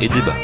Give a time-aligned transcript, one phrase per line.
[0.00, 0.34] et débat.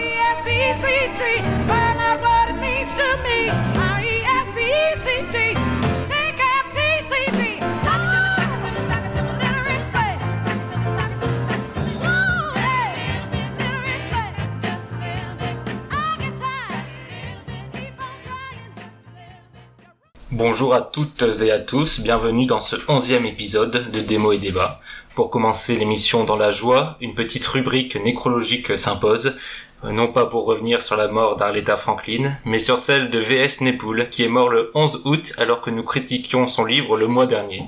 [20.36, 24.80] Bonjour à toutes et à tous, bienvenue dans ce onzième épisode de Démo et Débat.
[25.14, 29.36] Pour commencer l'émission dans la joie, une petite rubrique nécrologique s'impose,
[29.84, 33.60] euh, non pas pour revenir sur la mort d'Arleta Franklin, mais sur celle de V.S.
[33.60, 37.26] Nepoul, qui est mort le 11 août alors que nous critiquions son livre le mois
[37.26, 37.62] dernier.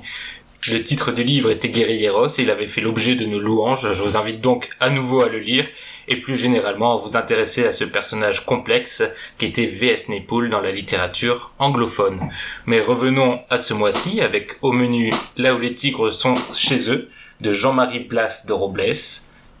[0.67, 3.93] Le titre du livre était Guerrilleros et il avait fait l'objet de nos louanges.
[3.93, 5.65] Je vous invite donc à nouveau à le lire
[6.09, 9.03] et plus généralement à vous intéresser à ce personnage complexe
[9.37, 10.09] qui était V.S.
[10.09, 12.29] Nepoul dans la littérature anglophone.
[12.65, 17.09] Mais revenons à ce mois-ci avec au menu Là où les tigres sont chez eux
[17.41, 18.93] de Jean-Marie Blas de Robles,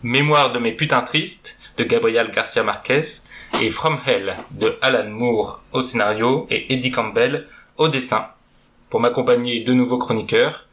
[0.03, 3.01] Mémoire de mes putains tristes de Gabriel Garcia Marquez
[3.61, 8.27] et From Hell de Alan Moore au scénario et Eddie Campbell au dessin.
[8.89, 10.65] Pour m'accompagner deux nouveaux chroniqueurs,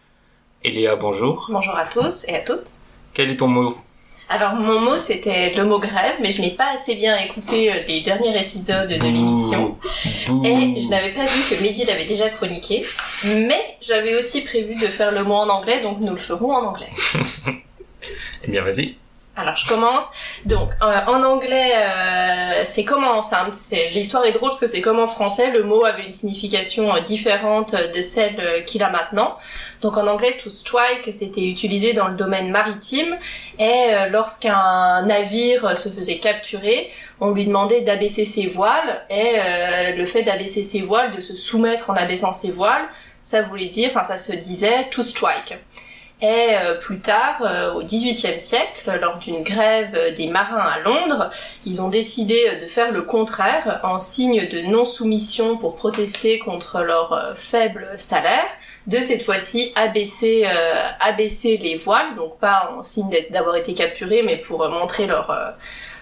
[0.62, 1.46] Eléa, bonjour.
[1.50, 2.72] Bonjour à tous et à toutes.
[3.12, 3.76] Quel est ton mot?
[4.28, 7.82] Alors mon mot c'était le mot grève, mais je n'ai pas assez bien écouté euh,
[7.86, 9.76] les derniers épisodes de l'émission.
[10.44, 12.84] Et je n'avais pas vu que Mehdi l'avait déjà chroniqué,
[13.24, 16.64] mais j'avais aussi prévu de faire le mot en anglais, donc nous le ferons en
[16.64, 16.90] anglais.
[18.46, 18.96] Eh bien, vas-y.
[19.36, 20.04] Alors je commence.
[20.44, 23.48] Donc euh, en anglais, euh, c'est comment ça
[23.92, 27.00] L'histoire est drôle parce que c'est comme en français, le mot avait une signification euh,
[27.00, 29.36] différente de celle qu'il a maintenant.
[29.84, 33.18] Donc en anglais, to strike, c'était utilisé dans le domaine maritime
[33.58, 36.90] et euh, lorsqu'un navire se faisait capturer,
[37.20, 41.34] on lui demandait d'abaisser ses voiles et euh, le fait d'abaisser ses voiles, de se
[41.34, 42.88] soumettre en abaissant ses voiles,
[43.20, 45.54] ça voulait dire, enfin ça se disait to strike.
[46.20, 51.30] Et euh, plus tard, euh, au XVIIIe siècle, lors d'une grève des marins à Londres,
[51.66, 56.82] ils ont décidé euh, de faire le contraire en signe de non-soumission pour protester contre
[56.82, 58.48] leur faible salaire,
[58.86, 64.22] de cette fois-ci abaisser, euh, abaisser les voiles, donc pas en signe d'avoir été capturés,
[64.22, 65.50] mais pour montrer leur, euh,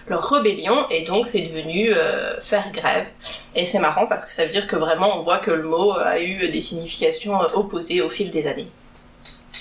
[0.07, 3.07] leur rébellion, et donc c'est devenu euh, faire grève.
[3.55, 5.93] Et c'est marrant parce que ça veut dire que vraiment on voit que le mot
[5.93, 8.67] a eu des significations opposées au fil des années.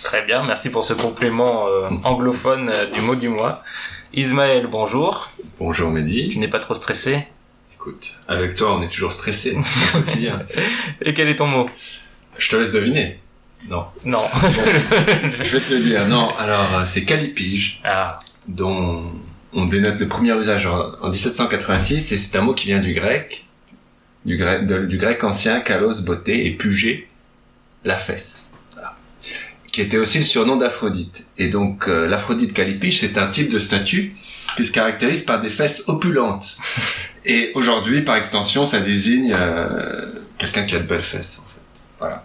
[0.03, 3.63] Très bien, merci pour ce complément euh, anglophone euh, du mot du mois.
[4.15, 5.31] Ismaël, bonjour.
[5.59, 6.29] Bonjour Mehdi.
[6.31, 7.27] Tu n'es pas trop stressé?
[7.75, 9.57] Écoute, avec toi, on est toujours stressé
[9.95, 10.43] au quotidien.
[11.03, 11.69] Et quel est ton mot?
[12.39, 13.21] Je te laisse deviner.
[13.69, 13.85] Non.
[14.05, 14.23] Non.
[14.43, 16.07] Je vais te le dire.
[16.09, 19.05] Non, alors, euh, c'est calipige, ah, dont
[19.53, 22.93] on dénote le premier usage en, en 1786, et c'est un mot qui vient du
[22.93, 23.47] grec,
[24.25, 27.09] du grec, de- du grec ancien, kalos, beauté, et pugé,
[27.85, 28.52] la fesse.
[29.73, 31.25] Qui était aussi le surnom d'Aphrodite.
[31.39, 34.15] Et donc, euh, l'Aphrodite calipige, c'est un type de statue
[34.57, 36.59] qui se caractérise par des fesses opulentes.
[37.25, 41.83] Et aujourd'hui, par extension, ça désigne euh, quelqu'un qui a de belles fesses, en fait.
[42.01, 42.25] Voilà.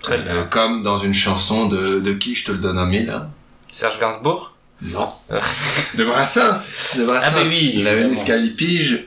[0.00, 0.44] très Euh, bien.
[0.44, 3.30] comme dans une chanson de, de qui je te le donne en mille, hein
[3.72, 4.54] Serge Gainsbourg?
[4.82, 5.08] Non.
[5.96, 6.94] de Brassens.
[6.96, 7.30] De Brassens.
[7.34, 8.22] Ah, mais oui, La Vénus.
[8.24, 9.04] Calipige.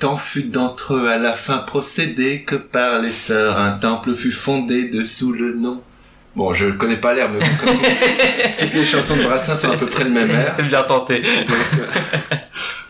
[0.00, 4.32] Tant fut d'entre eux à la fin procédé que par les sœurs un temple fut
[4.32, 5.80] fondé dessous le nom.
[6.34, 7.76] Bon, je connais pas l'air, mais comme
[8.58, 10.50] toutes les chansons de Brassens sont à peu près le même air.
[10.56, 11.20] C'est bien tenté.
[11.20, 11.56] Donc,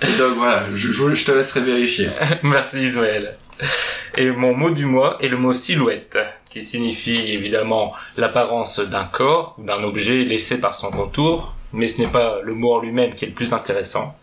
[0.04, 2.08] euh, donc voilà, je, je- je te laisserai vérifier.
[2.44, 3.36] Merci Ismaël.
[4.16, 6.18] Et mon mot du mois est le mot silhouette,
[6.50, 12.00] qui signifie évidemment l'apparence d'un corps ou d'un objet laissé par son contour, mais ce
[12.00, 14.16] n'est pas le mot en lui-même qui est le plus intéressant.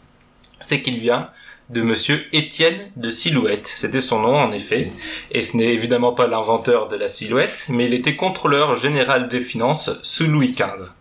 [0.59, 1.29] C'est qu'il vient
[1.69, 3.67] de monsieur Étienne de Silhouette.
[3.67, 4.91] C'était son nom en effet,
[5.31, 9.39] et ce n'est évidemment pas l'inventeur de la silhouette, mais il était contrôleur général des
[9.39, 10.91] finances sous Louis XV.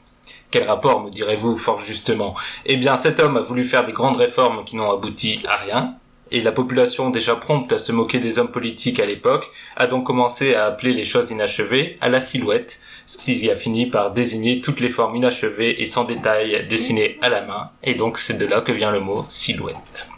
[0.50, 2.34] Quel rapport, me direz-vous fort justement
[2.66, 5.94] Eh bien, cet homme a voulu faire des grandes réformes qui n'ont abouti à rien,
[6.30, 10.04] et la population déjà prompte à se moquer des hommes politiques à l'époque a donc
[10.04, 14.60] commencé à appeler les choses inachevées à la silhouette, ce qui a fini par désigner
[14.60, 18.46] toutes les formes inachevées et sans détail dessinées à la main, et donc c'est de
[18.46, 20.08] là que vient le mot silhouette.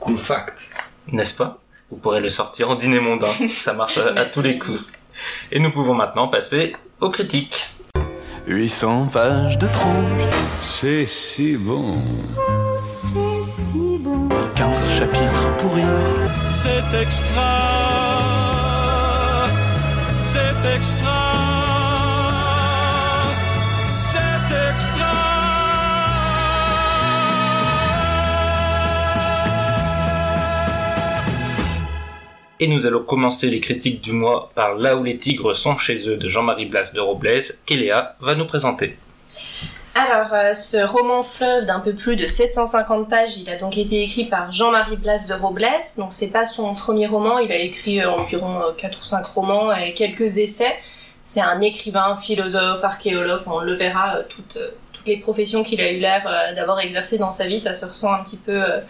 [0.00, 0.70] Cool fact.
[1.08, 1.58] N'est-ce pas?
[1.90, 4.84] Vous pourrez le sortir en dîner mondain, ça marche à, tous les coups.
[5.50, 7.66] Et nous pouvons maintenant passer aux critiques.
[8.46, 10.20] 800 pages de trompe,
[10.62, 12.00] C'est si bon.
[14.54, 15.82] 15 chapitres pourris.
[16.48, 17.58] C'est extra.
[20.18, 21.37] C'est extra.
[32.60, 36.08] Et nous allons commencer les critiques du mois par Là où les tigres sont chez
[36.08, 38.96] eux de Jean-Marie Blas de Robles, qu'Eléa va nous présenter.
[39.94, 44.02] Alors, euh, ce roman fleuve d'un peu plus de 750 pages, il a donc été
[44.02, 45.66] écrit par Jean-Marie Blas de Robles.
[45.96, 49.72] Donc, c'est pas son premier roman, il a écrit euh, environ 4 ou 5 romans
[49.74, 50.76] et quelques essais.
[51.22, 55.80] C'est un écrivain, philosophe, archéologue, on le verra, euh, toutes, euh, toutes les professions qu'il
[55.80, 58.62] a eu l'air euh, d'avoir exercées dans sa vie, ça se ressent un petit peu
[58.62, 58.80] euh,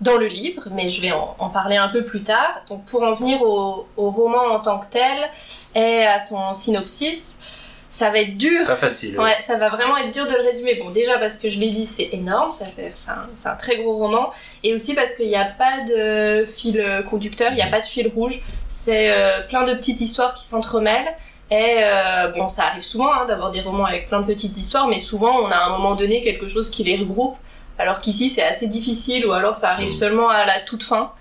[0.00, 2.62] dans le livre, mais je vais en, en parler un peu plus tard.
[2.68, 5.18] Donc, pour en venir au, au roman en tant que tel
[5.74, 7.38] et à son synopsis,
[7.90, 9.18] ça va être dur Pas facile.
[9.18, 10.76] Ouais, ça va vraiment être dur de le résumer.
[10.76, 14.30] Bon, déjà parce que je l'ai dit, c'est énorme, c'est un, très gros roman,
[14.62, 17.86] et aussi parce qu'il n'y a pas de fil conducteur, il n'y a pas de
[17.86, 18.40] fil rouge.
[18.68, 21.16] C'est euh, plein de petites histoires qui s'entremêlent.
[21.50, 24.86] Et euh, bon, ça arrive souvent hein, d'avoir des romans avec plein de petites histoires,
[24.86, 27.36] mais souvent on a à un moment donné quelque chose qui les regroupe,
[27.80, 31.12] alors qu'ici c'est assez difficile, ou alors ça arrive seulement à la toute fin.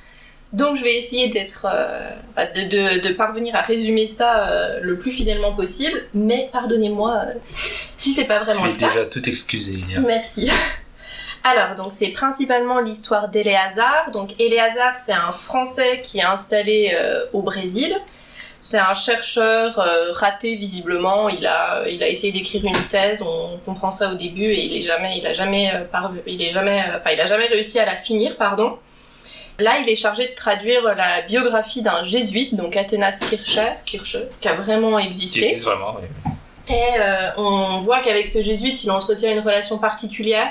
[0.51, 2.61] Donc je vais essayer d'être, euh, enfin, de,
[3.01, 7.33] de- de parvenir à résumer ça euh, le plus fidèlement possible, mais pardonnez-moi euh,
[7.97, 8.87] si c'est pas vraiment Tu le cas.
[8.87, 9.79] déjà tout excusé.
[9.99, 10.49] Merci.
[11.43, 14.09] Alors, donc c'est principalement l'histoire d'Éléazar.
[14.11, 17.95] Donc Éléazar, c'est un Français qui est installé euh, au Brésil.
[18.61, 21.29] C'est un chercheur euh, raté visiblement.
[21.29, 23.21] Il a, il a essayé d'écrire une thèse.
[23.21, 25.85] On comprend ça au début et il est jamais, il a jamais, euh,
[26.27, 28.77] il est jamais, euh, enfin il a jamais réussi à la finir, pardon.
[29.59, 34.47] Là, il est chargé de traduire la biographie d'un jésuite, donc Athénas Kircher, Kircher, qui
[34.47, 35.45] a vraiment Qui existé.
[35.45, 36.31] existe vraiment, oui.
[36.69, 36.99] Et
[37.35, 40.47] on voit qu'avec ce jésuite, il entretient une relation particulière.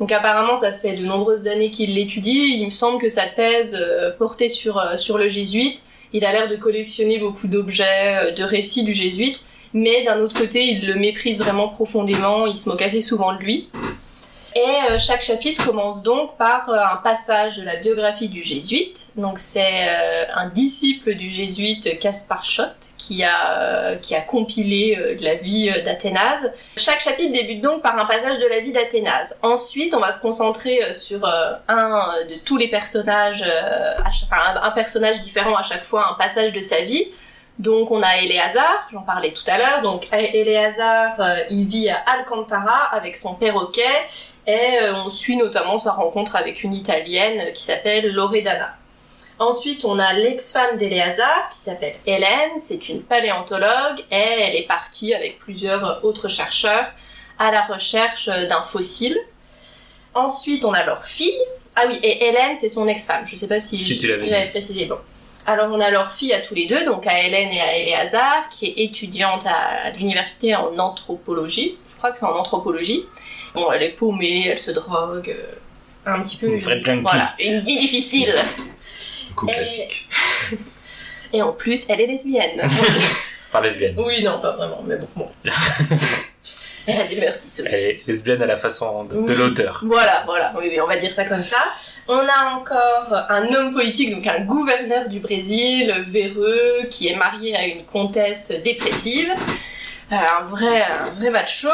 [0.00, 2.58] Donc apparemment, ça fait de nombreuses années qu'il l'étudie.
[2.58, 3.82] Il me semble que sa thèse
[4.18, 5.82] portait sur, sur le jésuite.
[6.16, 7.84] Il a l'air de collectionner beaucoup d'objets,
[8.16, 9.44] euh, de récits du jésuite.
[9.74, 12.46] Mais d'un autre côté, il le méprise vraiment profondément.
[12.46, 13.68] Il se moque assez souvent de lui.
[14.56, 19.08] Et euh, chaque chapitre commence donc par euh, un passage de la biographie du jésuite.
[19.14, 25.34] Donc c'est euh, un disciple du jésuite Caspar Schott qui a, qui a compilé la
[25.34, 26.50] vie d'Athénase.
[26.78, 29.38] Chaque chapitre débute donc par un passage de la vie d'Athénase.
[29.42, 31.24] Ensuite, on va se concentrer sur
[31.68, 33.44] un de tous les personnages,
[34.32, 37.06] un, personnage différent à chaque fois, un passage de sa vie.
[37.58, 39.82] Donc on a Éléazar, j'en parlais tout à l'heure.
[39.82, 41.20] Donc Éléazar,
[41.50, 44.06] il vit à Alcantara avec son perroquet
[44.46, 48.76] et euh, on suit notamment sa rencontre avec une Italienne qui s'appelle Loredana.
[49.38, 55.12] Ensuite, on a l'ex-femme d'Éléazar qui s'appelle Hélène, c'est une paléontologue et elle est partie
[55.12, 56.86] avec plusieurs autres chercheurs
[57.38, 59.18] à la recherche d'un fossile.
[60.14, 61.38] Ensuite, on a leur fille.
[61.74, 63.26] Ah oui, et Hélène, c'est son ex-femme.
[63.26, 64.86] Je sais pas si, j'avais précisé.
[64.86, 64.96] Bon.
[65.44, 68.48] Alors, on a leur fille à tous les deux, donc à Hélène et à Éléazar,
[68.48, 71.76] qui est étudiante à l'université en anthropologie.
[71.88, 73.04] Je crois que c'est en anthropologie.
[73.56, 75.54] Bon, elle est paumée, elle se drogue, euh,
[76.04, 76.46] un petit peu.
[76.46, 77.02] Une vraie junkie.
[77.02, 78.34] Voilà, une vie difficile.
[79.34, 80.06] Coup Et- classique.
[81.32, 82.68] Et en plus, elle est lesbienne.
[83.48, 83.94] Enfin, lesbienne.
[83.96, 85.08] oui, non, pas vraiment, mais bon.
[85.14, 85.28] bon.
[86.86, 87.62] elle a des mœurs.
[87.64, 89.80] Elle est lesbienne à la façon de, l'auteur.
[89.86, 91.64] Voilà, voilà, oui, oui, on va dire ça comme ça.
[92.08, 97.56] On a encore un homme politique, donc un gouverneur du Brésil, véreux, qui est marié
[97.56, 99.30] à une comtesse dépressive.
[100.12, 101.68] Euh, un vrai, un vrai macho.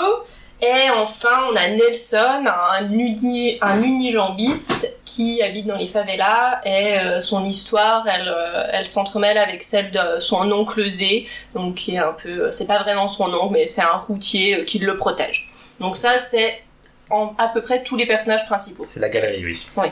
[0.65, 7.01] Et enfin, on a Nelson, un, uni, un unijambiste qui habite dans les favelas et
[7.01, 11.97] euh, son histoire, elle, euh, elle s'entremêle avec celle de son oncle Zé, donc qui
[11.97, 14.97] est un peu, c'est pas vraiment son oncle, mais c'est un routier euh, qui le
[14.97, 15.49] protège.
[15.81, 16.63] Donc ça, c'est
[17.11, 18.85] à peu près tous les personnages principaux.
[18.87, 19.45] C'est la galerie,
[19.77, 19.89] oui.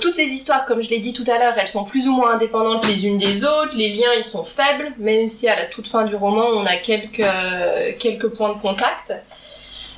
[0.00, 2.32] Toutes ces histoires, comme je l'ai dit tout à l'heure, elles sont plus ou moins
[2.32, 5.86] indépendantes les unes des autres, les liens ils sont faibles, même si à la toute
[5.86, 9.14] fin du roman on a quelques, euh, quelques points de contact.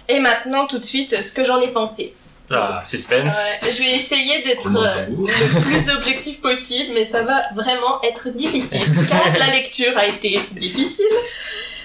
[0.09, 2.15] Et maintenant, tout de suite, ce que j'en ai pensé.
[2.51, 3.37] Ah, suspense.
[3.63, 8.31] Ouais, je vais essayer d'être euh, le plus objectif possible, mais ça va vraiment être
[8.31, 11.05] difficile, car la lecture a été difficile.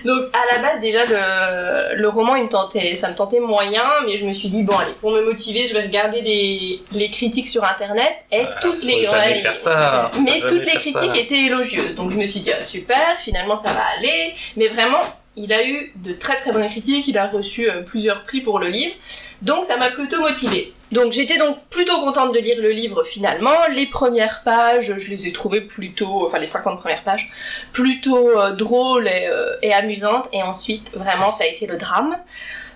[0.05, 3.83] Donc à la base déjà le, le roman il me tentait, ça me tentait moyen,
[4.05, 7.09] mais je me suis dit bon allez pour me motiver je vais regarder les, les
[7.09, 11.15] critiques sur internet et toutes les jamais ouais, faire ça, faut mais toutes les critiques
[11.15, 11.17] ça.
[11.17, 11.95] étaient élogieuses.
[11.95, 15.01] Donc je me suis dit ah, super finalement ça va aller, mais vraiment
[15.35, 18.59] il a eu de très très bonnes critiques, il a reçu euh, plusieurs prix pour
[18.59, 18.93] le livre,
[19.41, 20.73] donc ça m'a plutôt motivée.
[20.93, 23.49] Donc j'étais donc plutôt contente de lire le livre finalement.
[23.71, 27.31] Les premières pages, je les ai trouvées plutôt, enfin les 50 premières pages,
[27.71, 30.29] plutôt euh, drôles et, euh, et amusantes.
[30.31, 32.15] Et ensuite, vraiment, ça a été le drame.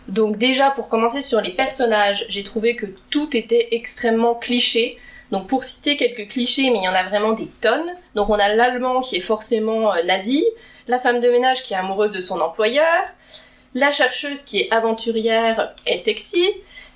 [0.07, 4.97] Donc déjà, pour commencer sur les personnages, j'ai trouvé que tout était extrêmement cliché.
[5.29, 7.93] Donc pour citer quelques clichés, mais il y en a vraiment des tonnes.
[8.15, 10.43] Donc on a l'allemand qui est forcément euh, nazi,
[10.87, 13.03] la femme de ménage qui est amoureuse de son employeur,
[13.75, 16.43] la chercheuse qui est aventurière et sexy,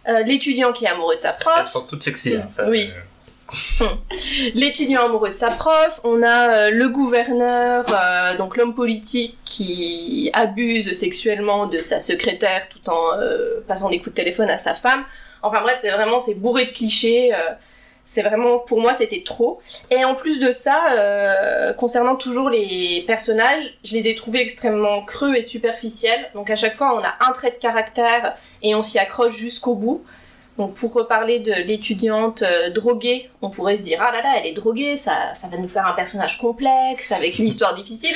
[0.10, 2.36] euh, l'étudiant qui est amoureux de sa prof, Elles sont toutes sexy.
[2.36, 2.90] Hein, ça, Oui.
[3.82, 3.86] euh,
[4.56, 7.86] l'étudiant amoureux de sa prof, on a euh, le gouverneur,
[8.38, 13.12] donc l'homme politique qui abuse sexuellement de sa secrétaire tout en
[13.68, 15.04] passant des coups de téléphone à sa femme.
[15.44, 17.32] Enfin bref, c'est vraiment c'est bourré de clichés.
[18.12, 19.62] C'est vraiment pour moi c'était trop.
[19.90, 25.02] Et en plus de ça, euh, concernant toujours les personnages, je les ai trouvés extrêmement
[25.06, 26.30] creux et superficiels.
[26.34, 29.76] Donc à chaque fois, on a un trait de caractère et on s'y accroche jusqu'au
[29.76, 30.04] bout.
[30.58, 34.46] Donc pour reparler de l'étudiante euh, droguée, on pourrait se dire ah là là elle
[34.46, 38.16] est droguée, ça, va nous faire un personnage complexe avec une histoire difficile.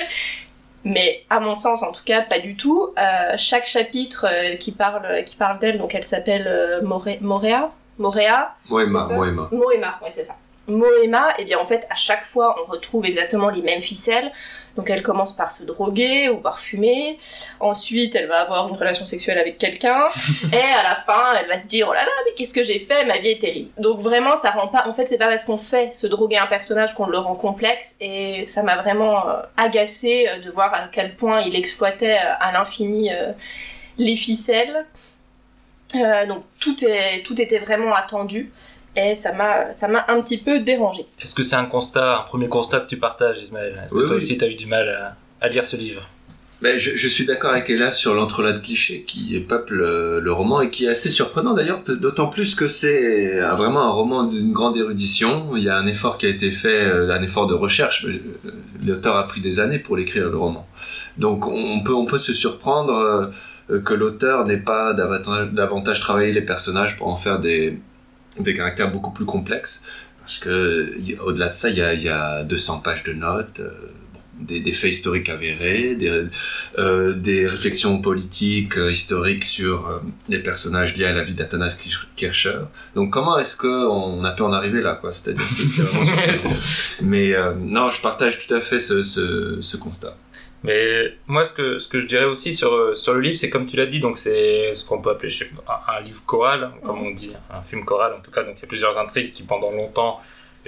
[0.84, 2.90] Mais à mon sens en tout cas pas du tout.
[3.00, 4.28] Euh, chaque chapitre
[4.60, 7.20] qui parle qui parle d'elle, donc elle s'appelle Moré-
[7.98, 9.50] Moréa, Moema, Moema.
[9.52, 10.36] Moema, ouais c'est ça.
[10.68, 14.32] Moema, et bien en fait à chaque fois on retrouve exactement les mêmes ficelles.
[14.76, 17.18] Donc elle commence par se droguer ou par fumer.
[17.60, 20.08] Ensuite elle va avoir une relation sexuelle avec quelqu'un.
[20.52, 22.80] et à la fin elle va se dire oh là là mais qu'est-ce que j'ai
[22.80, 23.06] fait?
[23.06, 23.70] Ma vie est terrible.
[23.78, 24.88] Donc vraiment ça rend pas.
[24.88, 27.96] En fait c'est pas parce qu'on fait se droguer un personnage qu'on le rend complexe.
[28.02, 32.34] Et ça m'a vraiment euh, agacé euh, de voir à quel point il exploitait euh,
[32.40, 33.32] à l'infini euh,
[33.98, 34.86] les ficelles.
[35.96, 38.52] Euh, donc tout, est, tout était vraiment attendu
[38.96, 41.06] et ça m'a ça m'a un petit peu dérangé.
[41.22, 43.82] Est-ce que c'est un constat, un premier constat que tu partages, Ismaël?
[43.84, 44.18] Est-ce que toi oui.
[44.18, 46.04] aussi tu as eu du mal à, à lire ce livre?
[46.62, 50.32] Ben, je, je suis d'accord avec Ella sur l'entrelac de clichés qui peuple euh, le
[50.32, 54.24] roman et qui est assez surprenant d'ailleurs, d'autant plus que c'est euh, vraiment un roman
[54.24, 55.58] d'une grande érudition.
[55.58, 58.08] Il y a un effort qui a été fait, euh, un effort de recherche.
[58.84, 60.66] L'auteur a pris des années pour l'écrire le roman.
[61.18, 63.32] Donc on peut, on peut se surprendre
[63.68, 67.78] que l'auteur n'ait pas davantage, davantage travaillé les personnages pour en faire des,
[68.40, 69.84] des caractères beaucoup plus complexes.
[70.22, 70.92] Parce que
[71.24, 73.60] au-delà de ça, il y a, il y a 200 pages de notes.
[73.60, 73.70] euh,
[74.38, 76.26] des, des faits historiques avérés, des,
[76.78, 81.78] euh, des réflexions politiques, euh, historiques sur euh, les personnages liés à la vie d'Athanas
[81.82, 82.58] Kirch- Kircher.
[82.96, 85.14] Donc comment est-ce qu'on a pu en arriver là, quoi?
[85.14, 86.54] C'est-à-dire, c'est c'est vraiment.
[87.02, 90.18] Mais euh, non, je partage tout à fait ce, ce, ce constat.
[90.66, 93.50] Mais moi, ce que, ce que je dirais aussi sur, euh, sur le livre, c'est
[93.50, 95.32] comme tu l'as dit, donc c'est ce qu'on peut appeler
[95.68, 98.44] un, un livre choral, comme on dit, un film choral en tout cas.
[98.44, 100.22] Donc il y a plusieurs intrigues qui pendant longtemps,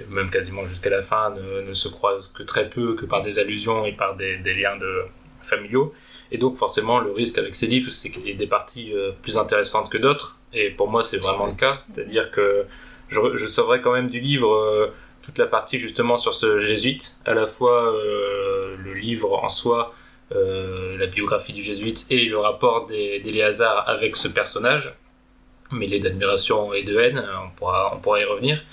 [0.10, 3.40] même quasiment jusqu'à la fin, ne, ne se croisent que très peu, que par des
[3.40, 5.06] allusions et par des, des liens de,
[5.42, 5.94] familiaux.
[6.32, 9.12] Et donc forcément, le risque avec ces livres, c'est qu'il y ait des parties euh,
[9.22, 10.38] plus intéressantes que d'autres.
[10.54, 11.80] Et pour moi, c'est vraiment le cas.
[11.82, 12.66] C'est-à-dire que
[13.10, 14.94] je, je sauverais quand même du livre euh,
[15.28, 19.94] toute la partie justement sur ce jésuite, à la fois euh, le livre en soi,
[20.34, 24.94] euh, la biographie du jésuite et le rapport des- d'Éléazar avec ce personnage,
[25.72, 28.64] mêlé d'admiration et de haine, on pourra, on pourra y revenir.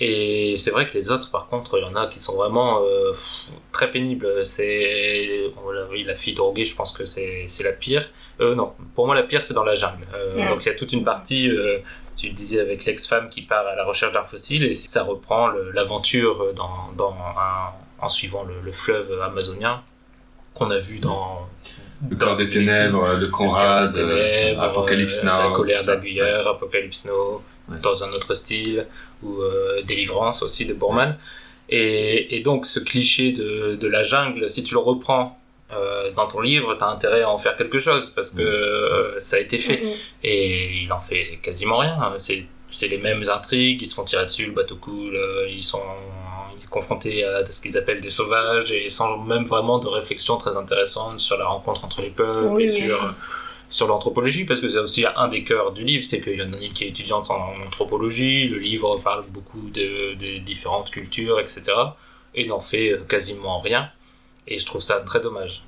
[0.00, 2.82] Et c'est vrai que les autres, par contre, il y en a qui sont vraiment
[2.84, 3.12] euh,
[3.72, 4.46] très pénibles.
[4.46, 5.50] C'est,
[6.06, 8.08] l'a fille droguée, je pense que c'est c'est la pire.
[8.40, 10.06] Euh, non, pour moi, la pire, c'est dans la jungle.
[10.14, 10.48] Euh.
[10.48, 11.78] Donc il y a toute une partie, euh,
[12.18, 15.48] tu le disais, avec l'ex-femme qui part à la recherche d'un fossile, et ça reprend
[15.72, 17.72] l'aventure dans, dans un-
[18.04, 19.82] en suivant le, le fleuve amazonien
[20.54, 21.48] qu'on a vu dans...
[22.10, 25.48] Le corps des ténèbres de Conrad, des ténèbres, euh, Apocalypse euh, Now.
[25.50, 27.76] La colère d'Aguillère, Apocalypse Now, Ouais.
[27.82, 28.86] dans un autre style,
[29.22, 31.18] ou euh, Délivrance aussi de Bourman.
[31.68, 35.38] Et, et donc ce cliché de, de la jungle, si tu le reprends
[35.70, 39.20] euh, dans ton livre, tu as intérêt à en faire quelque chose, parce que euh,
[39.20, 39.82] ça a été fait.
[40.22, 42.14] Et il en fait quasiment rien.
[42.18, 45.62] C'est, c'est les mêmes intrigues, ils se font tirer dessus, le bateau coule, euh, ils
[45.62, 45.82] sont
[46.70, 51.18] confrontés à ce qu'ils appellent des sauvages, et sans même vraiment de réflexion très intéressante
[51.18, 53.14] sur la rencontre entre les peuples Oui, et sur,
[53.70, 56.52] sur l'anthropologie, parce que c'est aussi un des cœurs du livre, c'est qu'il y en
[56.52, 61.40] a une qui est étudiante en anthropologie, le livre parle beaucoup de, de différentes cultures,
[61.40, 61.62] etc.
[62.34, 63.90] Et n'en fait quasiment rien.
[64.48, 65.64] Et je trouve ça très dommage.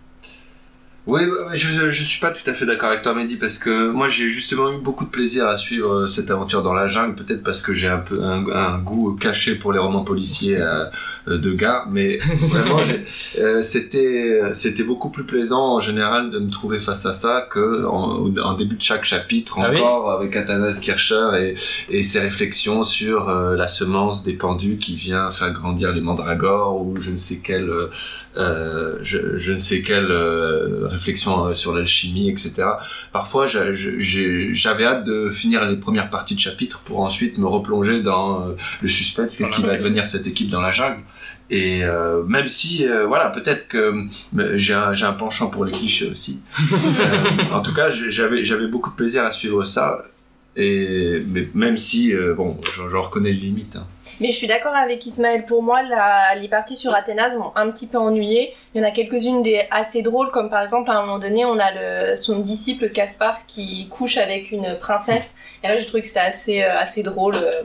[1.06, 3.90] Oui, bah, je, je suis pas tout à fait d'accord avec toi, Mehdi, parce que
[3.90, 7.14] moi j'ai justement eu beaucoup de plaisir à suivre euh, cette aventure dans la jungle,
[7.14, 10.84] peut-être parce que j'ai un peu un, un goût caché pour les romans policiers euh,
[11.26, 12.80] euh, de gars, mais vraiment
[13.38, 17.86] euh, c'était c'était beaucoup plus plaisant en général de me trouver face à ça que
[17.86, 21.54] en, en début de chaque chapitre Ah oui encore avec Athanas Kircher et,
[21.88, 26.78] et ses réflexions sur euh, la semence des pendus qui vient faire grandir les mandragores
[26.78, 27.70] ou je ne sais quel
[28.36, 32.52] euh, je, je ne sais quelle euh, réflexion euh, sur l'alchimie, etc.
[33.12, 38.54] Parfois, j'avais hâte de finir les premières parties de chapitre pour ensuite me replonger dans
[38.80, 41.02] le suspense, qu'est-ce qui va devenir cette équipe dans la jungle?
[41.50, 44.06] Et euh, même si, euh, voilà, peut-être que
[44.54, 46.40] j'ai un, penchant pour les clichés aussi.
[47.00, 50.04] Euh, en tout cas, j'avais beaucoup de plaisir à suivre ça.
[50.56, 52.56] Et mais même si, euh, bon,
[52.88, 53.76] j'en reconnais les limites.
[53.76, 53.86] hein.
[54.20, 55.44] Mais je suis d'accord avec Ismaël.
[55.44, 55.80] Pour moi,
[56.34, 58.52] les parties sur Athénas m'ont un petit peu ennuyé.
[58.74, 61.58] Il y en a quelques-unes assez drôles, comme par exemple à un moment donné, on
[61.58, 65.34] a son disciple Caspar qui couche avec une princesse.
[65.62, 67.36] Et là, j'ai trouvé que c'était assez, euh, assez drôle.
[67.36, 67.62] euh,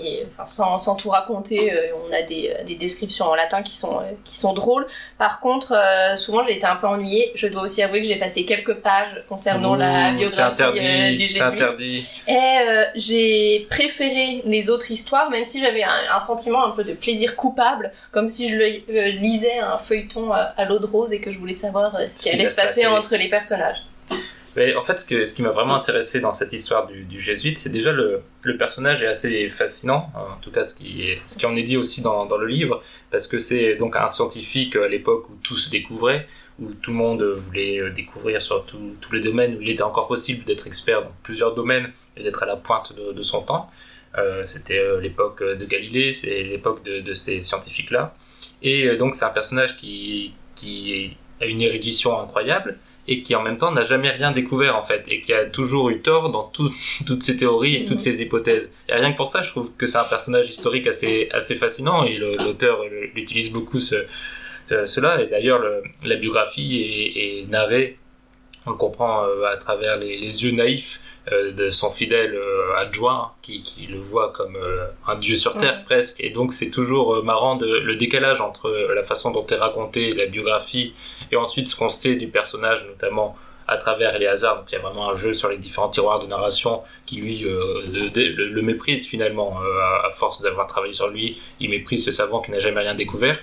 [0.00, 3.76] et, enfin, sans, sans tout raconter, euh, on a des, des descriptions en latin qui
[3.76, 4.86] sont, euh, qui sont drôles.
[5.18, 7.32] Par contre, euh, souvent j'ai été un peu ennuyée.
[7.34, 10.80] Je dois aussi avouer que j'ai passé quelques pages concernant la Ouh, biographie C'est interdit,
[10.80, 12.06] euh, du interdit.
[12.26, 12.32] Et
[12.68, 16.94] euh, j'ai préféré les autres histoires, même si j'avais un, un sentiment un peu de
[16.94, 21.12] plaisir coupable, comme si je le, euh, lisais un feuilleton à, à l'eau de rose
[21.12, 22.86] et que je voulais savoir euh, ce qui allait se se passer passer.
[22.86, 23.82] entre les personnages.
[24.54, 27.90] En fait, ce, qui m'a vraiment intéressé dans cette histoire du, du jésuite, c'est déjà
[27.90, 28.22] le,
[28.58, 32.46] personnage est assez fascinant, en tout cas ce qui, en est dit aussi dans, le
[32.46, 36.28] livre, parce que c'est donc un scientifique à l'époque où tout se découvrait,
[36.60, 40.06] où tout le monde voulait euh, découvrir sur tous les domaines, où il était encore
[40.06, 43.70] possible d'être expert dans plusieurs domaines et d'être à la pointe de, son temps.
[44.18, 48.14] Euh, C'était euh, l'époque de Galilée, c'est l'époque de, ces scientifiques-là.
[48.60, 50.34] Et euh, donc c'est un personnage qui
[51.40, 52.78] a une érudition incroyable,
[53.08, 55.90] et qui en même temps n'a jamais rien découvert en fait et qui a toujours
[55.90, 56.72] eu tort dans tout-
[57.06, 58.70] toutes ses théories et toutes ses hypothèses.
[58.88, 62.04] Et rien que pour ça, je trouve que c'est un personnage historique assez, assez fascinant
[62.04, 63.96] et l'auteur euh, l'utilise beaucoup ce,
[64.70, 65.20] euh, cela.
[65.22, 67.96] Et d'ailleurs, le- la biographie est, est narrée,
[68.66, 71.00] on le comprend euh, à travers les, les yeux naïfs
[71.32, 74.56] euh, de son fidèle euh, adjoint qui, qui le voit comme
[75.06, 75.84] un dieu sur terre Ouais.
[75.84, 76.20] presque.
[76.20, 80.26] Et donc c'est toujours marrant de, le décalage entre la façon dont est racontée la
[80.26, 80.94] biographie
[81.30, 83.36] et ensuite ce qu'on sait du personnage, notamment
[83.68, 84.58] à travers les hasards.
[84.58, 87.44] Donc il y a vraiment un jeu sur les différents tiroirs de narration qui lui
[87.44, 91.40] euh, le, le- le méprise finalement euh, à, à force d'avoir travaillé sur lui.
[91.60, 93.38] Il méprise ce savant qui n'a jamais rien découvert.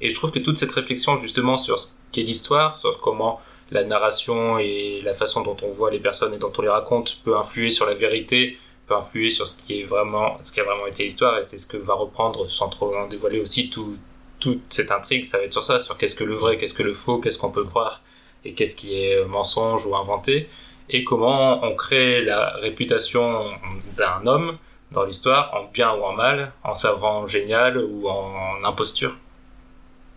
[0.00, 3.84] Et je trouve que toute cette réflexion justement sur ce qu'est l'histoire, sur comment la
[3.84, 7.36] narration et la façon dont on voit les personnes et dont on les raconte peut
[7.36, 10.86] influer sur la vérité, peut influer sur ce qui est vraiment, ce qui a vraiment
[10.86, 11.38] été l'histoire.
[11.38, 13.96] Et c'est ce que va reprendre, sans trop en dévoiler aussi, tout,
[14.40, 15.24] toute cette intrigue.
[15.24, 17.38] Ça va être sur ça, sur qu'est-ce que le vrai, qu'est-ce que le faux, qu'est-ce
[17.38, 18.02] qu'on peut croire
[18.44, 20.48] et qu'est-ce qui est mensonge ou inventé.
[20.88, 23.50] Et comment on crée la réputation
[23.96, 24.58] d'un homme
[24.90, 29.16] dans l'histoire, en bien ou en mal, en savant génial ou en imposture.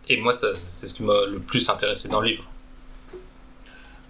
[0.09, 2.43] Et moi, c'est ce qui m'a le plus intéressé dans le livre.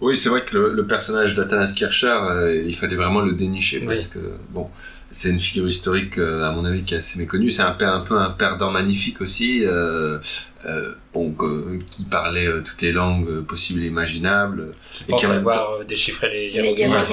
[0.00, 3.78] Oui, c'est vrai que le, le personnage d'Athanas Kircher, euh, il fallait vraiment le dénicher
[3.80, 3.86] Oui.
[3.86, 4.18] parce que
[4.50, 4.68] bon,
[5.10, 7.50] c'est une figure historique euh, à mon avis qui est assez méconnue.
[7.50, 10.18] C'est un, père- un peu un perdant magnifique aussi, euh,
[10.66, 15.06] euh, bon, que- qui parlait euh, toutes les langues euh, possibles et imaginables, Je Et
[15.06, 16.78] pense qui avoir euh, déchiffré les Les hiéroglyphes.
[16.78, 17.08] hiéroglyphes,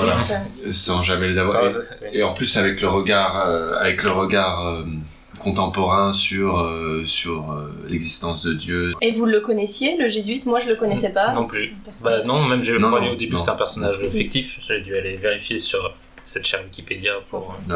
[0.58, 0.72] voilà.
[0.74, 1.72] sans jamais les avoir.
[1.84, 4.84] Ça, Et, et en plus avec le regard, euh, avec le regard euh,
[5.42, 8.92] contemporain sur euh, sur euh, l'existence de Dieu.
[9.02, 10.46] Et vous le connaissiez, le jésuite?
[10.46, 11.34] Moi, je le connaissais pas.
[11.34, 11.74] Non plus.
[12.02, 14.60] Bah non, même je le au début c'était un personnage fictif.
[14.68, 17.56] J'ai dû aller vérifier sur cette chère Wikipédia pour.
[17.70, 17.76] Ouais.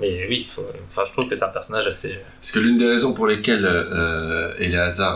[0.00, 2.16] Mais oui, faut- enfin je trouve que c'est un personnage assez.
[2.40, 4.54] Parce que l'une des raisons pour lesquelles euh,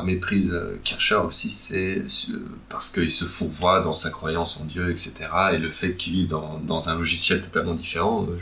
[0.04, 1.98] méprise euh, Kircher aussi, c'est
[2.30, 5.12] euh, parce qu'il se fourvoie dans sa croyance en Dieu, etc.
[5.52, 8.36] Et le fait qu'il vit dans, dans un logiciel totalement différent euh,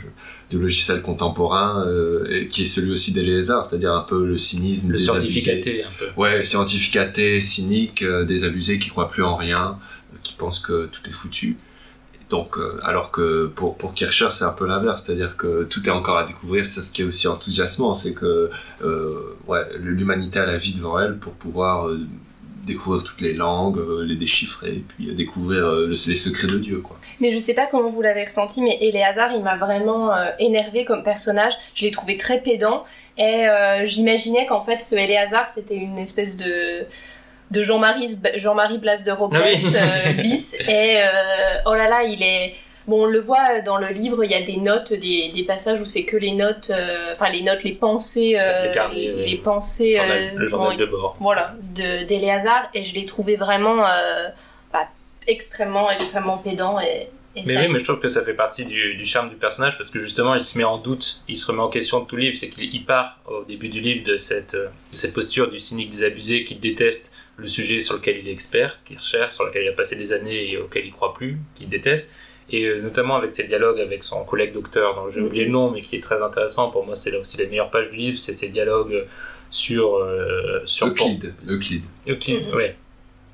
[0.49, 4.91] du logiciel contemporain, euh, et qui est celui aussi d'Éléazar, c'est-à-dire un peu le cynisme,
[4.91, 6.07] Le scientificaté un peu.
[6.17, 9.77] Ouais, scientificaté, cynique, désabusé, qui croit plus en rien,
[10.21, 11.57] qui pense que tout est foutu.
[12.35, 15.95] Donc, euh, alors que pour, pour Kircher, c'est un peu l'inverse, c'est-à-dire que tout est
[15.99, 16.61] encore à découvrir.
[16.65, 18.49] C'est ce qui est aussi enthousiasmant, c'est que
[18.83, 21.99] euh, ouais, l'humanité a la vie devant elle pour pouvoir euh,
[22.65, 26.81] découvrir toutes les langues, les déchiffrer, et puis découvrir le- les secrets de Dieu.
[27.21, 31.03] Mais je sais pas comment vous l'avez ressenti, mais Éléazar, il m'a vraiment énervé comme
[31.03, 31.53] personnage.
[31.75, 32.83] Je l'ai trouvé très pédant.
[33.17, 33.39] Et
[33.85, 36.53] j'imaginais qu'en fait, ce Éléazar, c'était une espèce de
[37.53, 39.63] de Jean-Marie Jean-Marie Blas de Robles Ah oui.
[39.75, 40.53] euh, bis.
[40.67, 41.07] Et euh,
[41.67, 42.55] oh là là, il est.
[42.85, 45.79] Bon, on le voit dans le livre, il y a des notes, des, des passages
[45.79, 49.29] où c'est que les notes, euh, enfin les notes, les pensées, Les carnets, les, oui.
[49.31, 51.15] les pensées, Journal- le journal bon, de bord.
[51.21, 51.53] voilà,
[52.07, 53.77] d'Éléazar, et je l'ai trouvé vraiment
[54.73, 54.87] bah,
[55.27, 56.77] extrêmement, extrêmement pédant.
[56.81, 59.29] Et, et Mais ça, oui, mais je trouve que ça fait partie du, du charme
[59.29, 62.01] du personnage parce que justement il se met en doute, il se remet en question
[62.01, 62.35] de tout le livre.
[62.37, 65.89] C'est qu'il il part au début du livre de cette, de cette posture du cynique
[65.89, 69.69] désabusé qui déteste le sujet sur lequel il est expert, qu'il recherche, sur lequel il
[69.69, 72.11] a passé des années et auquel il croit plus, qu'il déteste.
[72.49, 75.25] Et euh, notamment avec ses dialogues avec son collègue docteur, dont j'ai Mhm.
[75.27, 76.69] oublié le nom, mais qui est très intéressant.
[76.69, 79.05] Pour moi, c'est là aussi les meilleures pages du livre, c'est ses dialogues
[79.49, 79.95] sur.
[79.97, 81.85] euh, sur Euclide, Euclide.
[82.07, 82.75] Euclide, ouais.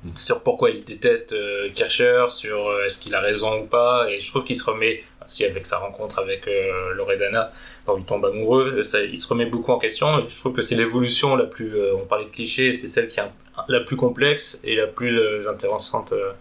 [0.04, 0.16] Mhm.
[0.16, 4.20] Sur pourquoi il déteste euh, Kircher, sur euh, est-ce qu'il a raison ou pas, et
[4.20, 7.52] je trouve qu'il se remet, aussi avec sa rencontre avec euh, Loredana,
[7.98, 10.62] il tombe amoureux, euh, ça, il se remet beaucoup en question, et je trouve que
[10.62, 13.24] c'est l'évolution la plus, euh, on parlait de clichés, c'est celle qui est
[13.68, 16.32] la plus complexe et la plus euh, intéressante euh,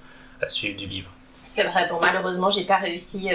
[0.42, 1.10] à suivre du livre.
[1.46, 3.30] C'est vrai, bon, malheureusement, j'ai pas réussi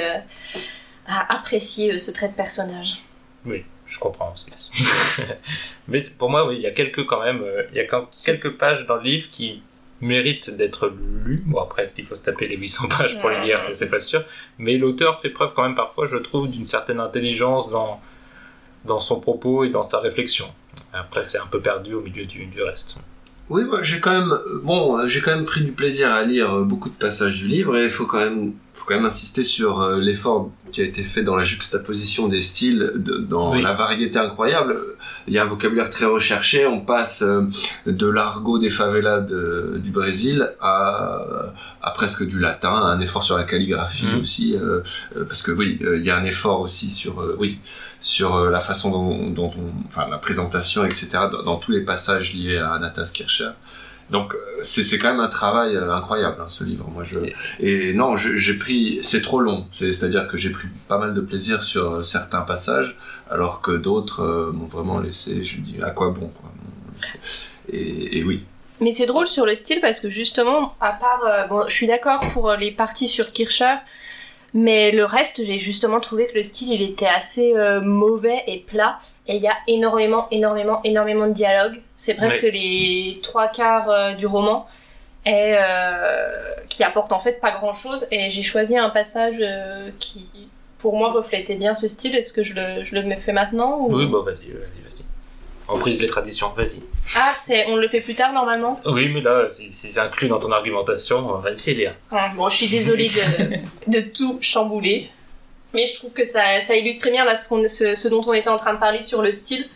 [1.07, 2.99] à apprécier ce trait de personnage.
[3.45, 4.51] Oui, je comprends aussi.
[5.89, 8.57] Mais pour moi, oui, il y a quelques quand même, il y a quand- quelques
[8.57, 9.63] pages dans le livre qui
[10.01, 10.93] méritent d'être
[11.25, 11.43] lues.
[11.47, 13.99] Bon, après, il faut se taper les 800 pages pour les lire, ça, c'est pas
[13.99, 14.25] sûr.
[14.59, 18.01] Mais l'auteur fait preuve quand même parfois, je trouve, d'une certaine intelligence dans
[18.85, 20.47] dans son propos et dans sa réflexion.
[20.93, 22.97] Après, c'est un peu perdu au milieu du, du reste.
[23.51, 26.23] Oui, moi j'ai quand même, euh, bon, euh, j'ai quand même pris du plaisir à
[26.25, 29.05] lire euh, beaucoup de passages du livre et il faut quand même, faut quand même
[29.05, 33.63] insister sur l'effort qui a été fait dans la juxtaposition des styles, de- dans Oui.
[33.63, 34.77] la variété incroyable.
[35.29, 36.67] Il y a un vocabulaire très recherché.
[36.67, 37.23] On passe
[37.87, 41.53] de l'argot des favelas de- du Brésil à,
[41.83, 44.21] à presque du latin, un effort sur la calligraphie Mhm.
[44.21, 44.81] aussi, euh,
[45.29, 47.59] parce que oui, il y a un effort aussi sur, euh, oui,
[48.05, 51.09] sur euh, la façon dont, dont on, enfin la présentation, etc.
[51.33, 53.51] Dans, dans tous les passages liés à Anatas Kircher.
[54.11, 56.87] Donc euh, c'est c'est quand même un travail euh, incroyable hein, ce livre.
[56.93, 57.19] Moi je
[57.59, 59.67] et non j'ai pris c'est trop long.
[59.73, 62.95] C'est c'est à dire que j'ai pris pas mal de plaisir sur certains passages
[63.31, 65.43] alors que d'autres euh, m'ont vraiment laissé.
[65.43, 66.51] Je me dis à quoi bon quoi.
[67.73, 68.45] Et, et oui.
[68.81, 71.23] Mais c'est drôle sur le style parce que justement, à part.
[71.27, 73.77] euh, bon, je suis d'accord pour les parties sur Kircher,
[74.55, 78.61] mais le reste, j'ai justement trouvé que le style il était assez euh, mauvais et
[78.61, 79.01] plat.
[79.27, 81.81] Et il y a énormément, énormément, énormément de dialogues.
[81.97, 84.67] C'est presque les trois quarts euh, du roman.
[85.27, 88.07] Et euh, qui apporte en fait pas grand chose.
[88.13, 89.43] Et j'ai choisi un passage
[89.99, 90.31] qui,
[90.79, 92.15] pour moi, reflétait bien ce style.
[92.15, 93.93] Est-ce que je le, je le fais maintenant ou...
[93.93, 94.94] Oui, bah vas-y, vas-y, vas-y.
[95.69, 96.81] On brise les traditions, vas-y.
[97.17, 98.79] Ah, c'est, on le fait plus tard normalement?
[98.85, 101.91] Oui, mais là, si, si c'est inclus dans ton argumentation, vas-y, Léa.
[102.11, 105.09] Ah, bon, je suis désolée de, de tout chambouler.
[105.73, 108.21] Mais je trouve que ça, ça illustre très bien là, ce, qu'on- ce, ce dont
[108.27, 109.67] on était en train de parler sur le style.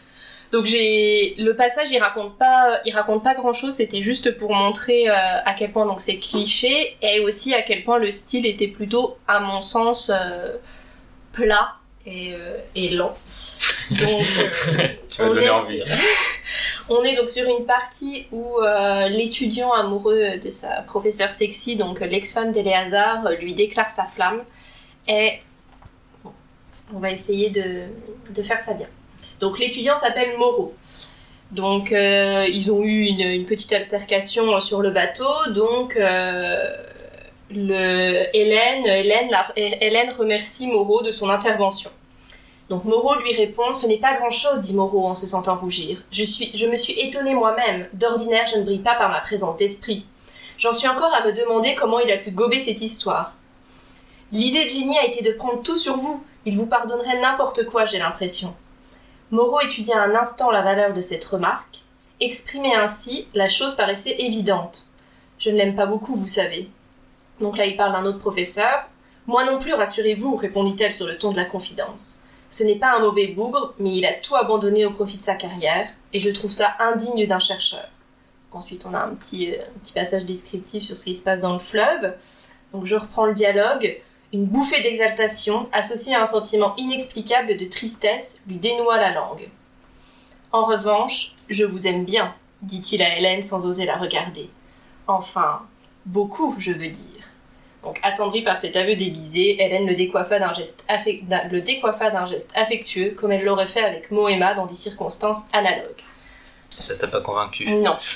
[0.52, 3.74] Donc j'ai le passage, il raconte pas, il raconte pas grand chose.
[3.74, 5.12] C'était juste pour montrer euh,
[5.44, 9.16] à quel point donc c'est cliché et aussi à quel point le style était plutôt,
[9.26, 10.52] à mon sens, euh,
[11.32, 11.74] plat
[12.10, 13.14] et, euh, et lent.
[13.90, 14.88] Donc euh,
[15.20, 15.76] on est envie.
[15.78, 15.86] sur-
[16.88, 22.00] on est donc sur une partie où euh, l'étudiant amoureux de sa professeure sexy, donc
[22.00, 24.42] l'ex-femme d'Eléazar, lui déclare sa flamme.
[25.06, 25.40] Et
[26.24, 26.30] bon,
[26.94, 27.82] on va essayer de,
[28.30, 28.86] de faire ça bien.
[29.40, 30.74] Donc l'étudiant s'appelle Moreau.
[31.50, 35.24] Donc euh, ils ont eu une, une petite altercation sur le bateau.
[35.50, 36.62] Donc euh,
[37.50, 41.90] le, Hélène, Hélène, la- Hélène remercie Moreau de son intervention.
[42.68, 46.02] Donc Moreau lui répond Ce n'est pas grand-chose, dit Moreau en se sentant rougir.
[46.10, 47.88] Je, suis, je me suis étonné moi-même.
[47.94, 50.06] D'ordinaire, je ne brille pas par ma présence d'esprit.
[50.58, 53.32] J'en suis encore à me demander comment il a pu gober cette histoire.
[54.32, 56.22] L'idée de génie a été de prendre tout sur vous.
[56.44, 58.54] Il vous pardonnerait n'importe quoi, j'ai l'impression.
[59.30, 61.82] Moreau étudia un instant la valeur de cette remarque.
[62.20, 64.84] Exprimée ainsi, la chose paraissait évidente.
[65.38, 66.68] Je ne l'aime pas beaucoup, vous savez.
[67.40, 68.88] Donc là, il parle d'un autre professeur.
[69.26, 72.17] Moi non plus, rassurez-vous, répondit-elle sur le ton de la confidence.
[72.50, 75.34] Ce n'est pas un mauvais bougre, mais il a tout abandonné au profit de sa
[75.34, 77.88] carrière, et je trouve ça indigne d'un chercheur.
[78.52, 79.62] Ensuite, on a un petit, euh,
[79.94, 82.14] passage descriptif sur ce qui se passe dans le fleuve.
[82.72, 84.00] Donc je reprends le dialogue.
[84.32, 89.48] Une bouffée d'exaltation, associée à un sentiment inexplicable de tristesse, lui dénoua la langue.
[90.52, 94.48] En revanche, je vous aime bien, dit-il à Hélène sans oser la regarder.
[95.06, 95.62] Enfin,
[96.06, 97.30] beaucoup, je veux dire.
[97.84, 100.84] Donc, attendrie par cet aveu déguisé, Hélène le décoiffa d'un geste,
[102.54, 106.02] affectueux, comme elle l'aurait fait avec Moëma dans des circonstances analogues.
[106.78, 107.96] Ça t'a pas convaincu Non.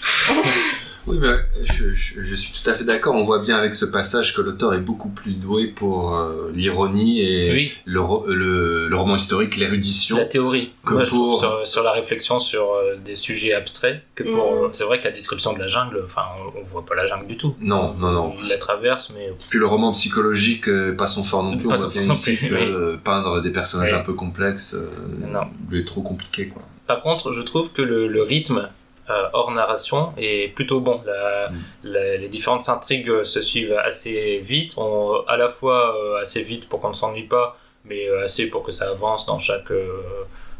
[1.04, 1.30] Oui, mais
[1.64, 3.16] je, je- je suis tout à fait d'accord.
[3.16, 7.20] On voit bien avec ce passage que l'auteur est beaucoup plus doué pour euh, l'ironie
[7.22, 8.00] et Oui, le,
[8.32, 10.16] le, le roman historique, l'érudition.
[10.16, 10.70] la théorie.
[10.86, 14.22] Que Moi, je trouve pour- sur, sur la réflexion sur euh, des sujets abstraits, que
[14.22, 14.44] pour.
[14.66, 16.22] Euh, C'est vrai que la description de la jungle, enfin,
[16.54, 17.56] on, on voit pas la jungle du tout.
[17.60, 18.34] Non, non, non.
[18.40, 19.30] Il la traverse, mais.
[19.50, 21.66] Puis le roman psychologique, euh, pas son fort non plus.
[21.68, 22.60] Pas on voit bien ici que oui.
[22.62, 23.98] euh, peindre des personnages Oui.
[23.98, 24.88] un peu complexes euh,
[25.32, 25.48] Non.
[25.68, 26.62] lui est trop compliqué, quoi.
[26.92, 28.68] Par contre, je trouve que le, le rythme
[29.10, 31.00] euh, hors narration est plutôt bon.
[31.06, 31.54] La- Mm.
[31.94, 36.42] la- les différentes intrigues euh, se suivent assez vite, on- à la fois euh, assez
[36.42, 37.46] vite pour qu'on ne s'ennuie pas,
[37.88, 39.88] mais euh, assez pour que ça avance dans chaque, euh,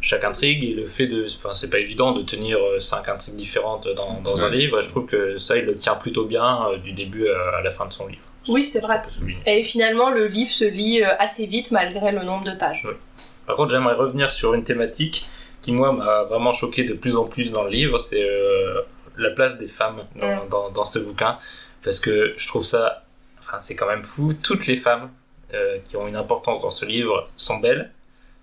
[0.00, 0.64] chaque intrigue.
[0.64, 1.20] Et le fait de.
[1.38, 4.80] Enfin, c'est pas évident de tenir euh, cinq intrigues différentes dans, dans un livre.
[4.80, 7.70] Je trouve que ça, il le tient plutôt bien euh, du début à, à la
[7.70, 8.22] fin de son livre.
[8.48, 9.00] Oui, c'est vrai.
[9.46, 12.84] Et finalement, le livre se lit assez vite malgré le nombre de pages.
[13.46, 15.28] Par contre, j'aimerais revenir sur une thématique
[15.62, 18.82] qui, moi, m'a vraiment choqué de plus en plus dans le livre, c'est euh,
[19.16, 21.38] la place des femmes dans, dans, dans ce bouquin.
[21.82, 23.04] Parce que je trouve ça...
[23.38, 24.34] Enfin, c'est quand même fou.
[24.34, 25.10] Toutes les femmes
[25.54, 27.90] euh, qui ont une importance dans ce livre sont belles,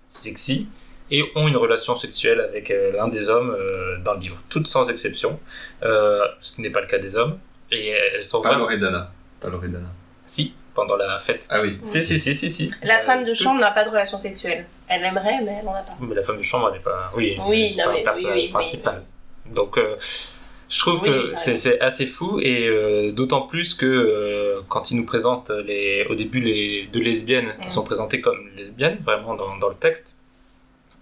[0.08, 0.68] sexy,
[1.10, 4.36] et ont une relation sexuelle avec euh, l'un des hommes euh, dans le livre.
[4.48, 5.40] Toutes sans exception.
[5.82, 7.38] Euh, ce qui n'est pas le cas des hommes.
[7.72, 8.64] Et elles sont Pas vraiment...
[8.64, 9.12] Loredana.
[9.40, 9.88] Pas Loredana.
[10.26, 11.46] Si, pendant la fête.
[11.50, 11.78] Ah oui.
[11.84, 12.70] Si, si, si, si, si.
[12.82, 14.64] La Euh, femme de chambre n'a pas de relation sexuelle.
[14.88, 15.92] Elle aimerait, mais elle n'en a pas.
[16.00, 17.10] Mais la femme de chambre, elle n'est pas.
[17.16, 19.02] Oui, Oui, c'est pas mais- un personnage oui, oui, principal.
[19.46, 19.96] Donc, euh,
[20.68, 24.96] je trouve Oui, que c'est assez fou, et euh, d'autant plus que euh, quand il
[24.98, 27.70] nous présente les, au début les deux lesbiennes qui Mm.
[27.70, 30.14] sont présentées comme lesbiennes, vraiment dans, dans le texte,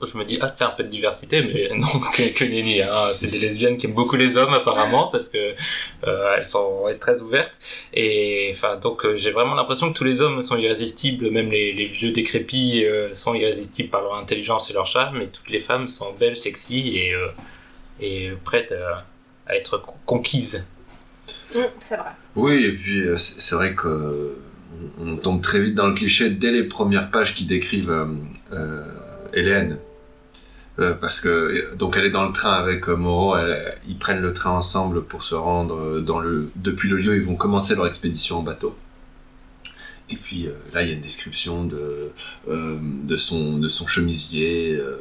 [0.02, 2.88] je me dis ah tiens un peu de diversité mais non que, que nenni hein.
[3.12, 5.54] c'est des lesbiennes qui aiment beaucoup les hommes apparemment parce que
[6.06, 7.58] euh, elles sont très ouvertes
[7.92, 11.72] et enfin donc euh, j'ai vraiment l'impression que tous les hommes sont irrésistibles même les,
[11.72, 15.60] les vieux décrépits euh, sont irrésistibles par leur intelligence et leur charme et toutes les
[15.60, 17.28] femmes sont belles sexy et euh,
[18.00, 19.04] et prêtes à,
[19.48, 20.64] à être conquises
[21.54, 22.10] Mm, c'est vrai.
[22.36, 24.36] Oui, et puis c'est vrai que
[24.98, 28.06] on, on tombe très vite dans le cliché dès les premières pages qui décrivent euh,
[28.52, 28.84] euh,
[29.32, 29.78] Hélène.
[30.80, 34.20] Euh, parce que donc elle est dans le train avec euh, Moreau, elle- ils prennent
[34.22, 37.74] le train ensemble pour se rendre euh, dans le depuis le lieu, ils vont commencer
[37.74, 38.76] leur expédition en bateau.
[40.10, 42.10] Et puis euh, là, il y a une description de
[42.48, 44.96] euh, de son de son chemisier, euh,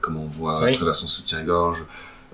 [0.00, 0.70] comme on voit Oui.
[0.70, 1.78] à travers son soutien-gorge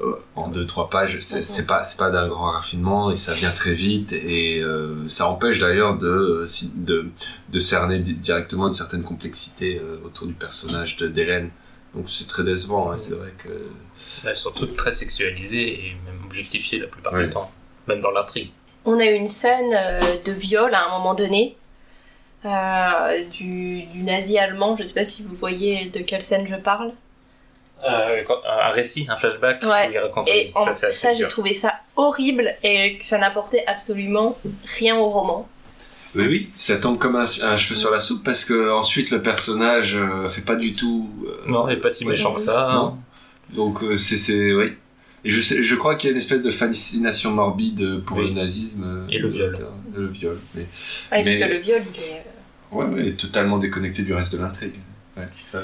[0.00, 1.18] euh, en deux trois pages.
[1.20, 1.44] C'est Mhm.
[1.44, 5.28] c'est pas c'est pas d'un grand raffinement et ça vient très vite et euh, ça
[5.28, 7.06] empêche d'ailleurs de de
[7.52, 11.50] de cerner di- directement une certaine complexité euh, autour du personnage de d'Hélène.
[11.96, 13.48] Donc c'est très décevant, hein, c'est vrai que
[14.28, 17.50] elles sont toutes très sexualisées et même objectifiées la plupart du temps
[17.88, 18.50] même dans l'intrigue
[18.84, 21.56] On a eu une scène euh, de viol à un moment donné
[22.44, 24.76] euh, du, du nazi allemand.
[24.76, 26.92] Je sais pas si vous voyez de quelle scène je parle.
[27.84, 29.88] Euh, un récit, un flashback Ouais.
[29.88, 33.04] où il raconte Et en- ça, c'est assez ça, j'ai trouvé ça horrible et que
[33.04, 34.36] ça n'apportait absolument
[34.78, 35.48] rien au roman.
[36.14, 39.20] Oui oui, ça tombe comme un, un cheveu sur la soupe parce que ensuite le
[39.22, 42.68] personnage euh, fait pas du tout euh, Non, il est pas si méchant que ça.
[42.72, 42.86] Non.
[42.86, 42.98] hein.
[43.54, 44.72] Donc euh, c'est c'est oui.
[45.24, 48.28] Et je sais, je crois qu'il y a une espèce de fascination morbide pour Oui.
[48.28, 49.54] le nazisme euh, Et le viol.
[49.94, 50.38] Et le viol.
[50.54, 50.68] Mais Ouais,
[51.12, 52.24] Mais- Parce que le viol, il est...
[52.70, 54.74] ouais, ouais, totalement déconnecté du reste de l'intrigue.
[55.16, 55.62] Ouais, ça-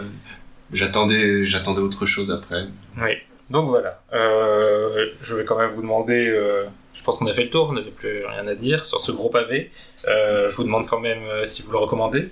[0.72, 2.66] J'attendais j'attendais autre chose après.
[2.96, 3.10] Oui.
[3.50, 4.02] Donc voilà.
[4.14, 6.28] Euh, je vais quand même vous demander.
[6.94, 9.12] Je pense qu'on a fait le tour, on n'avait plus rien à dire sur ce
[9.12, 9.70] gros pavé.
[10.08, 12.30] Euh, je vous demande quand même euh, si vous le recommandez.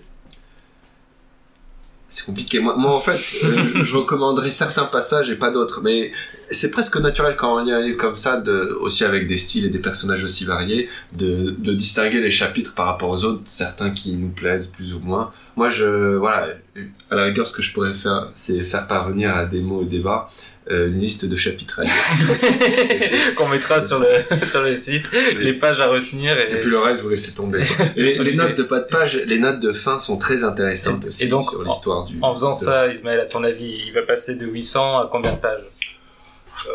[2.08, 2.58] C'est compliqué.
[2.58, 5.80] Moi, moi, en fait, euh, je recommanderais certains passages et pas d'autres.
[5.80, 6.10] Mais
[6.50, 9.64] c'est presque naturel quand on lit un livre comme ça, de, aussi avec des styles
[9.64, 13.90] et des personnages aussi variés, de, de distinguer les chapitres par rapport aux autres, certains
[13.92, 15.32] qui nous plaisent plus ou moins.
[15.56, 16.48] Moi, je, voilà,
[17.10, 19.84] à la rigueur, ce que je pourrais faire, c'est faire parvenir à des mots au
[19.84, 20.28] débat
[20.70, 21.92] une liste de chapitres à lire.
[23.36, 24.06] Qu'on mettra sur le,
[24.46, 26.38] sur le site, les pages à retenir.
[26.38, 27.62] Et, Et puis le reste, vous laissez tomber.
[27.96, 31.08] Les, les notes de pas de page, les notes de fin sont très intéressantes Et-
[31.08, 32.16] aussi et donc, sur l'histoire du.
[32.22, 35.32] En faisant de- ça, Ismaël, à ton avis, il va passer de 800 à combien
[35.32, 35.62] de pages?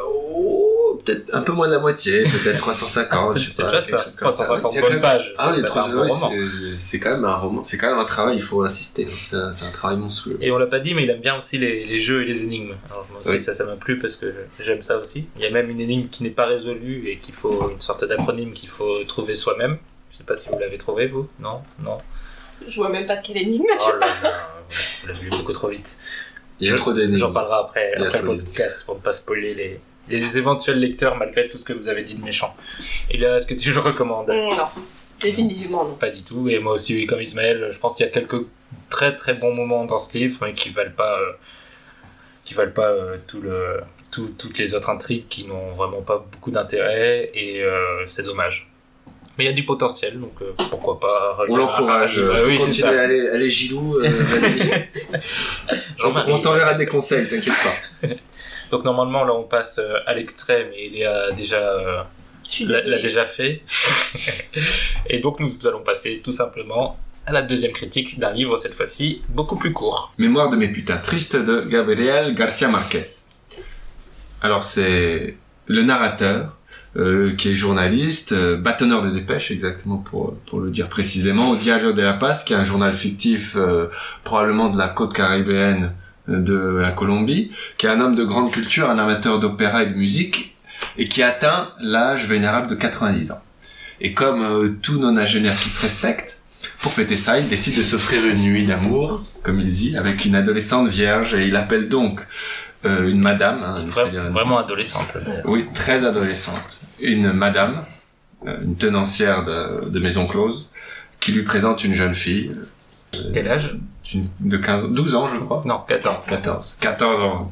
[0.04, 0.65] Oh,
[0.96, 3.70] peut-être un peu moins de la moitié, peut-être 350, C'est je sais c'est pas.
[3.70, 4.04] déjà ça.
[4.04, 4.44] chose comme ça.
[4.46, 5.34] 350 Il y a quand bonnes même- pages.
[5.38, 6.32] Ah ça, roman.
[6.76, 9.08] c'est- quand même un roman, c'est quand même un travail, il faut insister.
[9.24, 10.38] C'est un, travail monstrueux.
[10.42, 12.44] Et on l'a pas dit, mais il aime bien aussi les, les jeux et les
[12.44, 12.74] énigmes.
[12.90, 13.40] Alors moi aussi, Oui.
[13.42, 15.28] ça, ça m'a plu parce que j'aime ça aussi.
[15.38, 18.04] Il y a même une énigme qui n'est pas résolue et qu'il faut une sorte
[18.06, 19.78] d'acronyme qu'il faut trouver soi-même.
[20.12, 21.62] Je sais pas si vous l'avez trouvé, vous Non?
[21.84, 21.98] Non?
[22.68, 24.32] Je vois même pas de quelle énigme tu Oh là là,
[25.02, 25.98] vous l'avez lu beaucoup trop vite.
[26.62, 27.18] Il y a trop d'énigmes.
[27.18, 29.80] J'en parlerai après, après le podcast pour ne pas spoiler les,
[30.10, 32.56] les éventuels lecteurs malgré tout ce que vous avez dit de méchant.
[33.10, 34.28] Et là, est-ce que tu le recommandes?
[34.28, 34.68] Mm, Non,
[35.20, 35.96] définitivement non.
[35.96, 36.48] Pas du tout.
[36.50, 38.46] Et moi aussi, comme Ismaël, je pense qu'il y a quelques
[38.90, 41.32] très très bons moments dans ce livre, mais qui valent pas, euh,
[42.44, 43.80] qui valent pas euh, tout le,
[44.12, 48.70] tout- toutes les autres intrigues qui n'ont vraiment pas beaucoup d'intérêt, et euh, c'est dommage.
[49.38, 51.38] Mais il y a du potentiel, donc euh, pourquoi pas.
[51.50, 52.90] On l'encourage, Ah, oui, ça.
[53.02, 54.10] allez, allez Gilou, euh,
[56.28, 58.08] on t'enverra des conseils, t'inquiète pas.
[58.72, 61.58] Donc normalement, là, on passe euh, à l'extrême, et il y a déjà.
[61.58, 62.02] euh,
[62.50, 63.62] Je suis l'a déjà fait.
[65.10, 69.22] et donc nous allons passer tout simplement à la deuxième critique d'un livre, cette fois-ci
[69.30, 70.14] beaucoup plus court.
[70.20, 73.02] Mémoire de mes putains tristes de Gabriel Garcia Marquez.
[74.42, 75.36] Alors c'est
[75.68, 76.56] le narrateur
[76.98, 81.56] euh, qui est journaliste, euh, bâtonneur de dépêche exactement pour pour le dire précisément, au
[81.56, 83.88] Diario de la Paz, qui est un journal fictif euh,
[84.24, 85.90] probablement de la côte caribéenne euh,
[86.28, 89.94] de la Colombie, qui est un homme de grande culture, un amateur d'opéra et de
[89.96, 90.56] musique,
[90.98, 93.42] et qui atteint l'âge vénérable de 90 ans.
[94.02, 96.40] Et comme euh, tout nonagénaire qui se respecte,
[96.82, 100.36] pour fêter ça, il décide de s'offrir une nuit d'amour, comme il dit, avec une
[100.36, 102.26] adolescente vierge, et il appelle donc
[102.86, 105.16] euh, une madame, hein, Vra- une- vraiment adolescente.
[105.46, 107.84] oui, très adolescente, une madame,
[108.48, 110.72] euh, une tenancière de, de maison close,
[111.20, 112.52] qui lui présente une jeune fille
[113.34, 113.76] Quel âge?
[114.40, 115.64] De 15, 12 ans, je crois.
[115.66, 116.26] Non, 14.
[116.26, 116.78] 14.
[116.80, 117.52] 14 ans.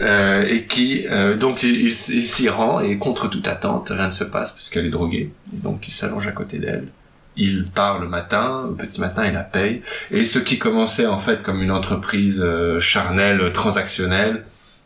[0.00, 4.24] Euh, et qui, euh, donc, il, s'y rend et contre toute attente, rien ne se
[4.24, 5.32] passe puisqu'elle est droguée.
[5.52, 6.88] Et donc, il s'allonge à côté d'elle.
[7.36, 9.82] Il part le matin, au petit matin, il la paye.
[10.10, 14.44] Et ce qui commençait en fait comme une entreprise euh, charnelle, transactionnelle,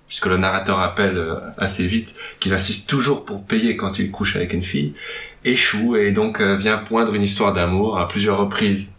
[0.09, 1.21] puisque le narrateur rappelle
[1.59, 4.95] assez vite qu'il insiste toujours pour payer quand il couche avec une fille,
[5.45, 8.93] échoue et donc vient poindre une histoire d'amour à plusieurs reprises.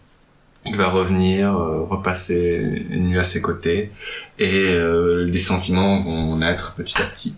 [0.76, 3.90] Va revenir, euh, repasser une nuit à ses côtés,
[4.38, 7.34] et euh, des sentiments vont naître petit à petit.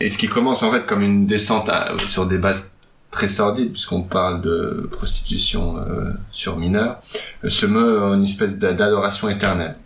[0.00, 1.70] Et ce qui commence en fait comme une descente
[2.06, 2.72] sur des bases
[3.10, 7.00] très sordides, puisqu'on parle de prostitution euh, sur mineurs,
[7.44, 9.76] euh, se meut en une espèce d'a- d'adoration éternelle.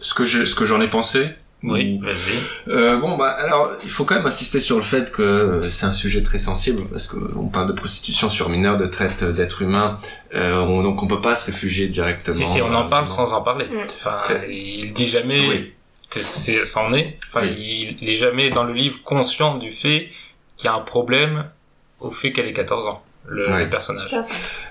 [0.00, 1.30] Ce que je, ce que j'en ai pensé.
[1.64, 2.16] Oui, ou- vas-y.
[2.68, 5.92] euh, bon, bah, alors, il faut quand même insister sur le fait que c'est un
[5.92, 9.98] sujet très sensible, parce qu'on parle de prostitution sur mineurs, de traite d'êtres humains,
[10.34, 12.56] euh, on- donc on peut pas se réfugier Et, directement.
[12.56, 13.66] et on en parle sans en parler.
[13.66, 13.78] Mm.
[13.84, 15.72] Enfin, Euh, il dit jamais oui.
[16.10, 17.16] que c'est, ça en est.
[17.28, 17.54] Enfin, Oui.
[17.56, 20.08] il, il est jamais dans le livre conscient du fait
[20.56, 21.46] qu'il y a un problème
[22.00, 23.68] au fait qu'elle ait 14 ans, le, Ouais.
[23.70, 24.14] personnage.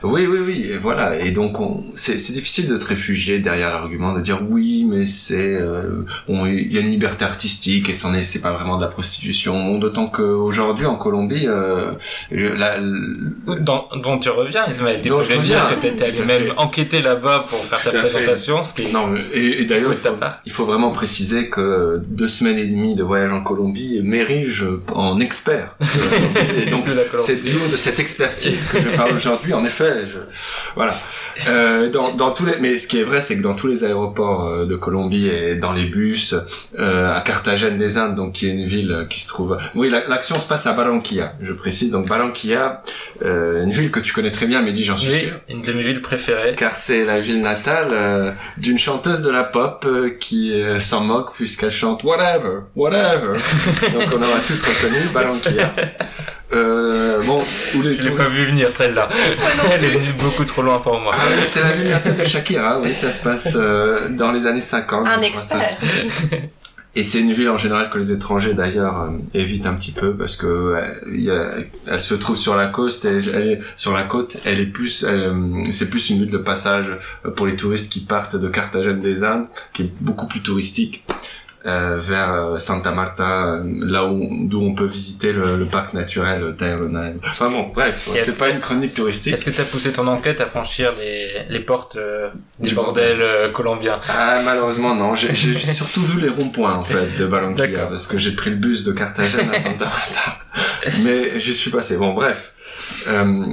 [0.04, 1.18] Oui, oui, oui, et voilà.
[1.20, 5.06] Et donc, on, c'est, c'est difficile de se réfugier derrière l'argument de dire oui, mais
[5.06, 8.82] c'est, euh, il y a une liberté artistique et c'en est, c'est pas vraiment de
[8.82, 9.78] la prostitution.
[9.80, 11.92] D'autant qu'aujourd'hui en Colombie, euh,
[12.32, 15.02] la, dont tu reviens, Ismaël?
[15.02, 15.70] Tu Dont je reviens.
[15.76, 18.92] que t'étais allé même enquêter là-bas pour faire ta présentation, ce qui est...
[18.92, 20.42] Non, mais- et, et d'ailleurs, il faut, part.
[20.46, 25.20] il faut vraiment préciser que deux semaines et demie de voyage en Colombie m'érige en
[25.20, 25.76] expert.
[26.58, 26.86] Et donc,
[27.20, 29.54] c'est du de cette expertise que je parle aujourd'hui.
[29.54, 30.18] En effet, je...
[30.76, 30.94] voilà.
[31.48, 33.84] Euh, dans, dans tous les, mais ce qui est vrai, c'est que dans tous les
[33.84, 36.36] aéroports euh, de Colombie et dans les bus,
[36.78, 39.58] euh, à Carthagène des Indes, donc qui est une ville qui se trouve.
[39.76, 41.34] Oui, la- l'action se passe à Barranquilla.
[41.42, 41.92] Je précise.
[41.92, 42.82] Donc Barranquilla,
[43.24, 45.34] euh, une ville que tu connais très bien, Mehdi, j'en suis Oui, sûr.
[45.50, 46.56] une de mes villes préférées.
[46.56, 49.86] Car c'est la ville natale d'une chanteuse de la pop
[50.20, 53.38] qui s'en moque puisqu'elle chante Whatever, Whatever.
[53.94, 55.74] Donc on aura tous reconnu Barranquilla.
[56.54, 57.42] Euh, bon,
[57.76, 58.32] où les Je l'ai pas touristes...
[58.32, 59.08] vu venir celle-là.
[59.72, 61.14] Elle est venue beaucoup trop loin pour moi.
[61.18, 64.60] Ah c'est la ville natale de Shakira, oui, ça se passe euh, dans les années
[64.62, 65.08] 50.
[65.08, 65.22] Un ça.
[65.24, 65.78] expert.
[66.94, 70.14] Et c'est une ville en général que les étrangers d'ailleurs euh, évitent un petit peu
[70.14, 71.54] parce que euh, il y a-
[71.88, 75.06] elle se trouve sur la côte, elle est sur la côte, elle est plus,
[75.72, 76.88] c'est plus une ville de passage
[77.38, 81.06] pour les touristes qui partent de Carthagène des Indes, qui est beaucoup plus touristique.
[81.66, 85.94] Euh, vers euh, Santa Marta, euh, là où d'où on peut visiter le, le parc
[85.94, 87.12] naturel Tayrona.
[87.24, 89.34] Enfin bon, bref, c'est pas que- une chronique touristique.
[89.34, 92.76] Est-ce que tu as poussé ton enquête à franchir les, les portes euh, des Du
[92.76, 95.14] bordels euh, colombiens Ah, malheureusement, non.
[95.16, 97.90] J'ai j'ai surtout vu les ronds-points, en fait, de Barranquilla, D'accord.
[97.90, 100.38] parce que j'ai pris le bus de Carthagène à Santa Marta.
[101.04, 101.98] Mais j'y suis passé.
[101.98, 102.54] Bon, bref.
[103.08, 103.46] Euh,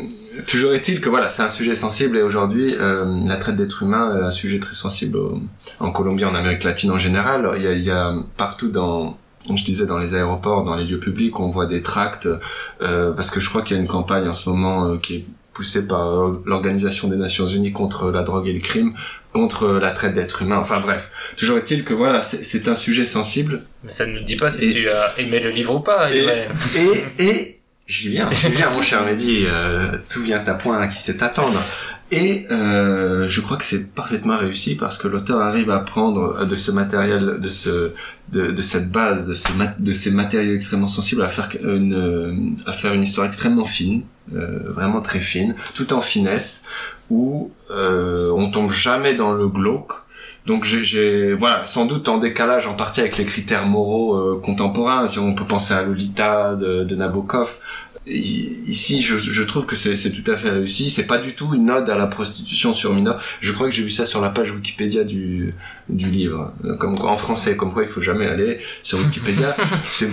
[0.46, 4.18] toujours est-il que voilà, c'est un sujet sensible et aujourd'hui, euh, la traite d'êtres humains
[4.20, 5.40] est un sujet très sensible au-
[5.81, 7.51] en Colombie, en Amérique latine en général.
[7.57, 9.16] Il y a, il y a partout dans,
[9.55, 12.29] je disais dans les aéroports, dans les lieux publics, on voit des tracts,
[12.83, 15.14] euh, parce que je crois qu'il y a une campagne en ce moment euh, qui
[15.16, 15.24] est
[15.55, 18.94] poussée par l'Organisation des Nations Unies contre la drogue et le crime,
[19.33, 20.59] contre la traite d'êtres humains.
[20.59, 23.62] Enfin bref, toujours est-il que voilà, c'est un sujet sensible.
[23.83, 26.11] Mais ça ne nous dit pas si Et- tu as aimé le livre ou pas.
[26.14, 26.27] Et,
[27.18, 27.57] et
[27.88, 31.61] j'y viens, j'y viens, mon cher Mehdi, euh, tout vient à point qui sait attendre.
[32.11, 36.55] Et euh, je crois que c'est parfaitement réussi parce que l'auteur arrive à prendre de
[36.55, 37.92] ce matériel, de ce,
[38.33, 39.48] de, cette base, de, ce
[39.79, 44.72] de ces matériaux extrêmement sensibles à faire une, à faire une histoire extrêmement fine, euh,
[44.72, 46.64] vraiment très fine, tout en finesse,
[47.11, 49.92] où euh, on tombe jamais dans le glauque.
[50.48, 55.06] Donc j'ai- voilà sans doute en décalage en partie avec les critères moraux euh, contemporains.
[55.06, 57.50] Si on peut penser à Lolita de Nabokov.
[58.10, 60.90] I- Ici, je, je trouve que c'est tout à fait réussi.
[60.90, 63.18] C'est pas du tout une ode à la prostitution sur mineurs.
[63.40, 65.54] Je crois que j'ai vu ça sur la page Wikipédia du,
[65.88, 69.56] du livre, comme quoi- en français, comme quoi il faut jamais aller sur Wikipédia.
[69.90, 70.04] ce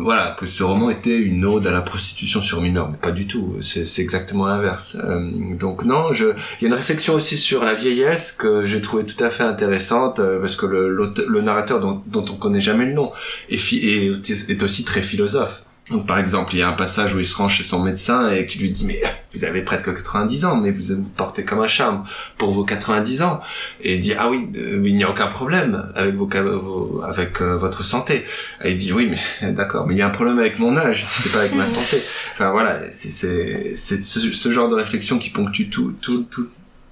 [0.00, 3.26] voilà que ce roman était une ode à la prostitution sur mineurs, mais pas du
[3.26, 3.56] tout.
[3.60, 4.96] C'est exactement l'inverse.
[5.04, 6.26] Euh, donc non, je
[6.60, 9.42] il y a une réflexion aussi sur la vieillesse que j'ai trouvé tout à fait
[9.44, 10.88] intéressante euh, parce que le,
[11.28, 13.12] le narrateur dont, dont on connaît jamais le nom
[13.50, 15.62] est, est, est aussi très philosophe.
[15.90, 18.28] Donc par exemple, il y a un passage où il se rend chez son médecin
[18.30, 19.00] et qui lui dit mais
[19.32, 22.04] vous avez presque 90 ans, mais vous vous portez comme un charme
[22.38, 23.40] pour vos 90 ans.
[23.80, 27.56] Et il dit ah oui, euh, il n'y a aucun problème avec vos, avec euh,
[27.56, 28.24] votre santé.
[28.64, 31.04] Et il dit oui mais d'accord, mais il y a un problème avec mon âge,
[31.08, 32.02] c'est pas avec ma santé.
[32.32, 36.48] Enfin voilà, c'est c'est c'est ce, ce genre de réflexion qui ponctue tout tout tout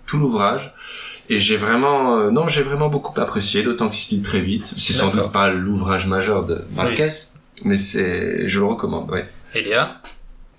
[0.07, 0.73] tout l'ouvrage.
[1.31, 4.75] Et j'ai vraiment, euh, non, j'ai vraiment beaucoup apprécié, d'autant qu'il se lit très vite.
[4.77, 7.09] C'est sans doute pas l'ouvrage majeur de Marquez,
[7.63, 9.27] mais c'est, je le recommande, ouais.
[9.55, 10.01] Elia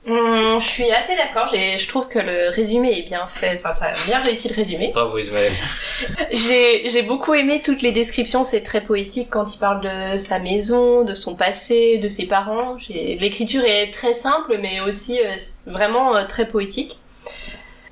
[0.07, 1.47] Hum, je suis assez d'accord.
[1.51, 3.59] Je trouve que le résumé est bien fait.
[3.65, 4.91] Enfin, t'as bien réussi le résumé.
[4.93, 5.51] Bravo Ismaël.
[6.31, 8.43] J'ai j'ai beaucoup aimé toutes les descriptions.
[8.43, 12.77] C'est très poétique quand il parle de sa maison, de son passé, de ses parents.
[12.87, 16.99] L'écriture est très simple, mais aussi euh, vraiment euh, très poétique.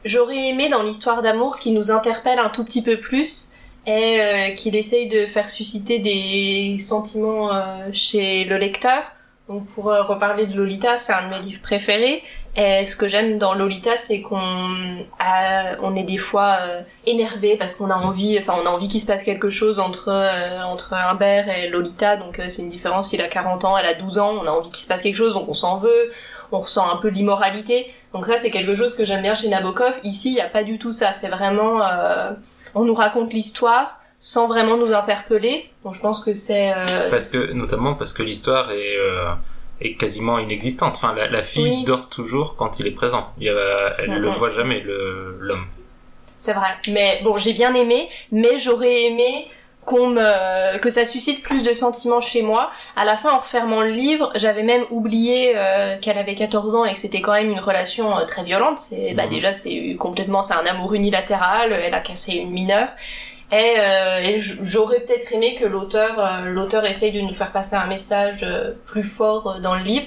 [0.06, 3.50] J'aurais aimé dans l'histoire d'amour qui nous interpelle un tout petit peu plus
[3.86, 9.04] et euh, qu'il essaye de faire susciter des sentiments euh, chez le lecteur.
[9.50, 12.24] Donc pour euh, reparler de Lolita, c'est un de mes livres préférés.
[12.56, 14.38] Et ce que j'aime dans Lolita, c'est qu'on
[15.82, 19.02] on est des fois euh, énervé parce qu'on a envie, enfin on a envie qu'il
[19.02, 22.16] se passe quelque chose entre euh, entre Humbert et Lolita.
[22.18, 23.12] Donc euh, c'est une différence.
[23.12, 24.32] Il a 40 ans, elle a 12 ans.
[24.40, 26.12] On a envie qu'il se passe quelque chose, donc on s'en veut.
[26.52, 27.92] On ressent un peu l'immoralité.
[28.14, 29.94] Donc ça c'est quelque chose que j'aime bien chez Nabokov.
[30.04, 31.12] Ici il y a pas du tout ça.
[31.12, 31.80] C'est vraiment
[32.76, 35.70] on nous raconte l'histoire sans vraiment nous interpeller.
[35.84, 39.34] Donc je pense que c'est euh, Parce que, notamment parce que l'histoire est, euh,
[39.82, 40.94] est quasiment inexistante.
[40.96, 41.84] Enfin, la, la fille Oui.
[41.84, 43.34] dort toujours quand il est présent.
[43.40, 44.18] Il elle Mhm.
[44.20, 45.66] le voit jamais, le- l'homme.
[46.38, 46.70] C'est vrai.
[46.90, 49.48] Mais bon, j'ai bien aimé, mais j'aurais aimé
[49.86, 52.70] qu'on me que ça suscite plus de sentiments chez moi.
[52.96, 56.86] À la fin, en refermant le livre, j'avais même oublié euh, qu'elle avait 14 ans
[56.86, 58.80] et que c'était quand même une relation euh, très violente.
[58.80, 59.30] C'est bah Mhm.
[59.30, 61.72] déjà c'est complètement c'est un amour unilatéral.
[61.74, 62.90] Elle a cassé une mineure.
[63.52, 67.76] Et, euh, et j'aurais peut-être aimé que l'auteur euh, l'auteur essaye de nous faire passer
[67.76, 70.06] un message euh, plus fort euh, dans le livre.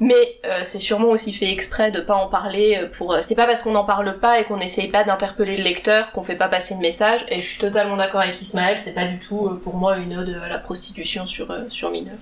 [0.00, 3.12] Mais euh, c'est sûrement aussi fait exprès de pas en parler euh, pour.
[3.12, 6.10] euh, c'est pas parce qu'on n'en parle pas et qu'on essaye pas d'interpeller le lecteur
[6.12, 7.20] qu'on fait pas passer le message.
[7.28, 10.16] Et je suis totalement d'accord avec Ismaël, c'est pas du tout euh, pour moi une
[10.16, 12.18] ode à la prostitution sur euh, sur mineurs.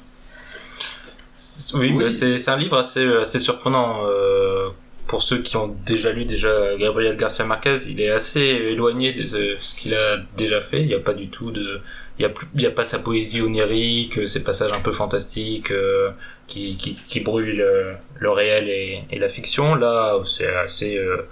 [1.74, 2.10] Oui, Oui.
[2.10, 4.04] c'est c'est un livre assez, assez surprenant.
[4.06, 4.68] euh,
[5.06, 9.24] pour ceux qui ont déjà lu déjà Gabriel Garcia Marquez, il est assez éloigné de
[9.24, 10.82] ce, ce qu'il a déjà fait.
[10.82, 11.80] Il n'y a pas du tout de,
[12.18, 14.92] il y a plus, il y a pas sa poésie onirique, ces passages un peu
[14.92, 16.10] fantastiques euh,
[16.48, 19.74] qui, qui, qui brouillent le, le réel et, et la fiction.
[19.76, 21.28] Là, c'est assez, euh,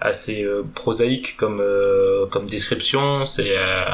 [0.00, 3.24] assez euh, prosaïque comme, euh, comme description.
[3.26, 3.84] C'est euh,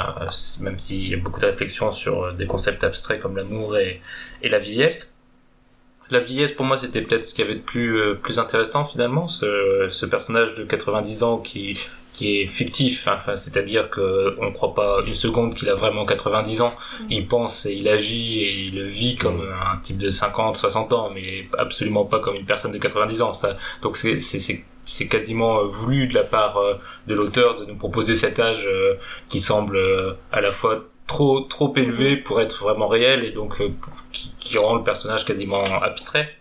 [0.60, 4.00] même s'il y a beaucoup de réflexions sur des concepts abstraits comme l'amour et,
[4.42, 5.12] et la vieillesse.
[6.10, 8.84] La vieillesse, pour moi, c'était peut-être ce qu'il y avait de plus, euh, plus intéressant
[8.86, 11.78] finalement, ce, ce personnage de 90 ans qui,
[12.18, 13.14] qui est fictif, hein.
[13.16, 16.74] enfin, c'est-à-dire que on croit pas une seconde qu'il a vraiment 90 ans.
[17.10, 21.10] Il pense et il agit et il vit comme un type de 50, 60 ans,
[21.14, 23.32] mais absolument pas comme une personne de 90 ans.
[23.32, 26.74] Ça, donc c'est, c'est, c'est, c'est quasiment euh, voulu de la part euh,
[27.06, 28.94] de l'auteur de nous proposer cet âge euh,
[29.28, 29.78] qui semble
[30.32, 33.62] à la fois trop trop élevé pour être vraiment réel et donc
[34.10, 36.37] qui, qui rend le personnage quasiment abstrait.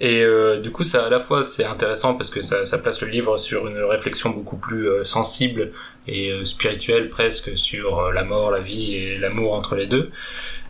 [0.00, 3.08] Et euh, du coup, ça à la fois c'est intéressant parce que ça, place le
[3.08, 5.72] livre sur une réflexion beaucoup plus euh, sensible
[6.06, 10.10] et euh, spirituelle presque sur la mort, la vie et l'amour entre les deux.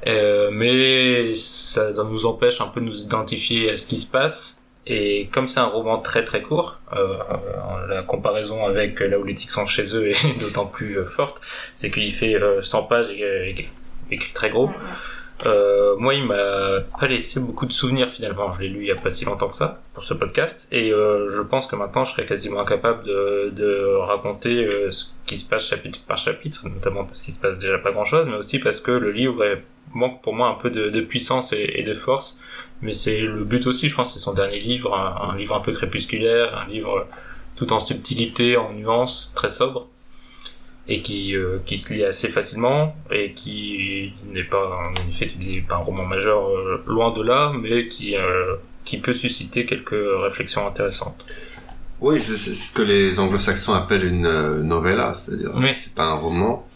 [0.06, 4.54] Mais ça nous empêche un peu de nous identifier à ce qui se passe.
[4.86, 6.78] Et comme c'est un roman très très court,
[7.88, 11.40] la comparaison avec là où les tics sont chez eux est d'autant plus forte,
[11.74, 13.52] c'est qu'il fait euh, 100 pages et, euh,
[14.10, 14.70] écrit très gros.
[15.46, 18.52] Euh, moi, il m'a pas laissé beaucoup de souvenirs finalement.
[18.52, 20.92] Je l'ai lu il y a pas si longtemps que ça pour ce podcast, et
[20.92, 25.38] euh, je pense que maintenant, je serais quasiment incapable de, de raconter euh, ce qui
[25.38, 28.58] se passe chapitre par chapitre, notamment parce qu'il se passe déjà pas grand-chose, mais aussi
[28.58, 29.44] parce que le livre
[29.94, 32.38] manque pour moi un peu de, puissance et, de force.
[32.82, 35.60] Mais c'est le but aussi, je pense, c'est son dernier livre, un, un livre un
[35.60, 37.06] peu crépusculaire, un livre
[37.56, 39.88] tout en subtilité, en nuances, très sobre
[40.88, 45.36] et qui, euh, qui se lit assez facilement et qui n'est pas en effet tu
[45.36, 49.66] dis pas un roman majeur euh, loin de là mais qui euh, qui peut susciter
[49.66, 51.26] quelques réflexions intéressantes.
[52.00, 55.74] Oui, sais ce que les anglo-saxons appellent une novella, c'est-à-dire Oui.
[55.74, 56.66] c'est pas un roman,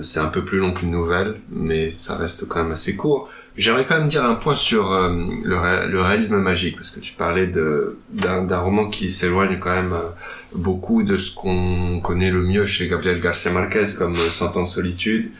[0.00, 3.28] c'est un peu plus long qu'une nouvelle, mais ça reste quand même assez court.
[3.56, 5.12] J'aimerais quand même dire un point sur euh,
[5.44, 9.92] le, ré- le réalisme magique, parce que tu parlais d'un roman qui s'éloigne quand même
[9.92, 10.08] euh,
[10.54, 14.64] beaucoup de ce qu'on connaît le mieux chez Gabriel Garcia Marquez, comme euh, Cent de
[14.64, 15.30] solitude.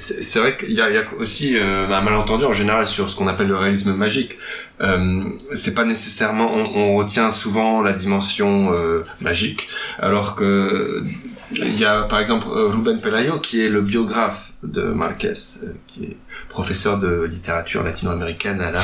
[0.00, 3.08] C'est vrai qu'il y a, il y a aussi euh, un malentendu en général sur
[3.10, 4.38] ce qu'on appelle le réalisme magique.
[4.80, 5.22] Euh,
[5.52, 11.04] c'est pas nécessairement on, on retient souvent la dimension euh, magique alors que
[11.52, 15.32] il y a par exemple Ruben Pelayo qui est le biographe de Marquez
[15.64, 16.16] euh, qui est
[16.48, 18.80] professeur de littérature latino-américaine à la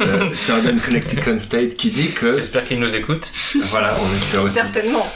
[0.00, 3.30] euh, Southern Connecticut State qui dit que J'espère qu'il nous écoute.
[3.70, 5.06] voilà on espère aussi Certainement.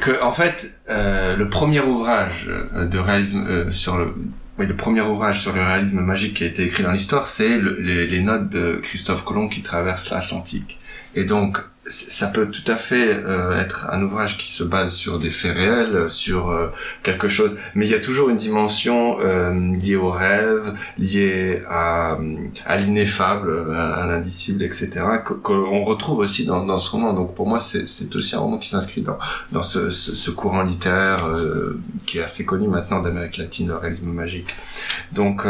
[0.00, 4.14] que en fait euh, le premier ouvrage de réalisme euh, sur le
[4.58, 7.58] oui, le premier ouvrage sur le réalisme magique qui a été écrit dans l'histoire, c'est
[7.58, 10.78] le- les, notes de Christophe Colomb qui traverse l'Atlantique.
[11.14, 15.18] Et donc, ça peut tout à fait euh, être un ouvrage qui se base sur
[15.18, 16.66] des faits réels, euh, sur euh,
[17.02, 19.18] quelque chose, mais il y a toujours une dimension
[19.76, 22.18] liée au rêve, liée à,
[22.78, 24.90] l'ineffable, à, à l'indicible, etc.,
[25.42, 27.12] qu'on retrouve aussi dans, dans ce roman.
[27.12, 27.82] Donc pour moi, c'est
[28.14, 29.04] aussi un roman qui s'inscrit
[29.52, 31.24] dans, ce, courant littéraire
[32.06, 34.48] qui est assez connu maintenant d'Amérique latine, le réalisme magique.
[35.12, 35.44] Donc,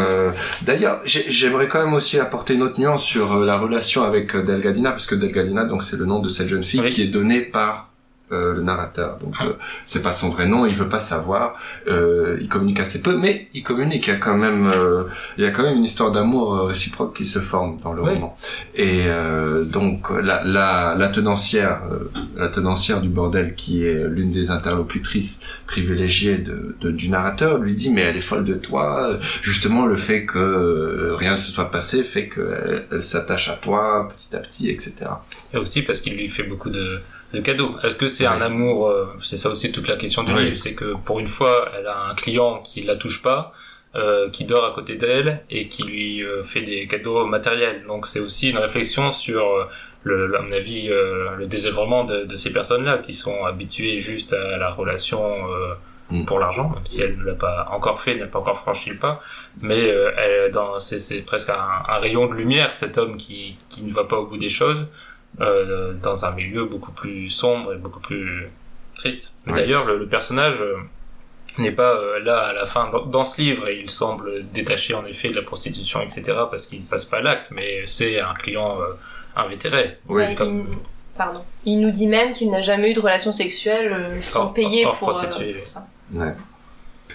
[0.63, 4.91] d'ailleurs, j'ai- j'aimerais quand même aussi apporter une autre nuance sur la relation avec Delgadina,
[4.91, 6.91] parce que Delgadina, donc c'est le nom de cette jeune fille Oui.
[6.91, 7.93] qui est donnée par
[8.33, 9.19] euh, le narrateur.
[9.19, 9.53] Donc euh,
[9.85, 11.55] c'est pas son vrai nom, il veut pas savoir.
[11.89, 14.07] Euh, il communique assez peu, mais il communique.
[14.07, 15.05] Il y a quand même, euh,
[15.39, 18.03] il y a quand même une histoire d'amour euh, réciproque qui se forme dans le
[18.03, 18.11] Oui.
[18.15, 18.37] roman.
[18.75, 24.31] Et euh, donc la, la, la tenancière, euh, la tenancière du bordel, qui est l'une
[24.33, 29.19] des interlocutrices privilégiées de, de- du narrateur, lui dit mais elle est folle de toi.
[29.43, 34.09] Justement le fait que rien ne se soit passé fait qu'elle elle, s'attache à toi
[34.17, 34.95] petit à petit, etc.
[35.55, 37.01] Et aussi parce qu'il lui fait beaucoup de,
[37.33, 37.77] de cadeaux.
[37.83, 38.33] Est-ce que c'est Ouais.
[38.35, 41.27] un amour euh, C'est ça aussi toute la question du livre, c'est que pour une
[41.29, 43.53] fois, elle a un client qui la touche pas,
[43.95, 47.85] euh, qui dort à côté d'elle et qui lui euh, fait des cadeaux matériels.
[47.87, 49.65] Donc c'est aussi une réflexion sur euh,
[50.05, 54.33] le, à mon avis, euh, le désœuvrement de, de ces personnes-là qui sont habituées juste
[54.33, 55.75] à la relation euh,
[56.09, 56.25] Mm.
[56.25, 58.97] pour l'argent, même si elle ne l'a pas encore fait, n'a pas encore franchi le
[58.97, 59.21] pas.
[59.61, 61.57] Mais euh, elle, dans, c'est, c'est presque un,
[61.89, 64.87] un rayon de lumière, cet homme qui, qui ne va pas au bout des choses
[65.41, 68.49] euh, dans un milieu beaucoup plus sombre et beaucoup plus
[68.95, 69.33] triste.
[69.47, 69.55] Ouais.
[69.55, 70.77] D'ailleurs, le, le personnage euh,
[71.59, 74.95] n'est pas euh, là à la fin dans, dans ce livre et il semble détaché
[74.95, 76.23] en effet de la prostitution, etc.
[76.51, 78.95] parce qu'il ne passe pas l'acte, mais c'est un client euh,
[79.37, 79.99] invétéré.
[80.09, 80.79] Oui, Ouais, comme- il...
[81.17, 81.41] Pardon.
[81.65, 84.95] Il nous dit même qu'il n'a jamais eu de relation sexuelle euh, sans payer pour,
[84.95, 85.87] euh, pour ça.
[86.13, 86.35] Ouais.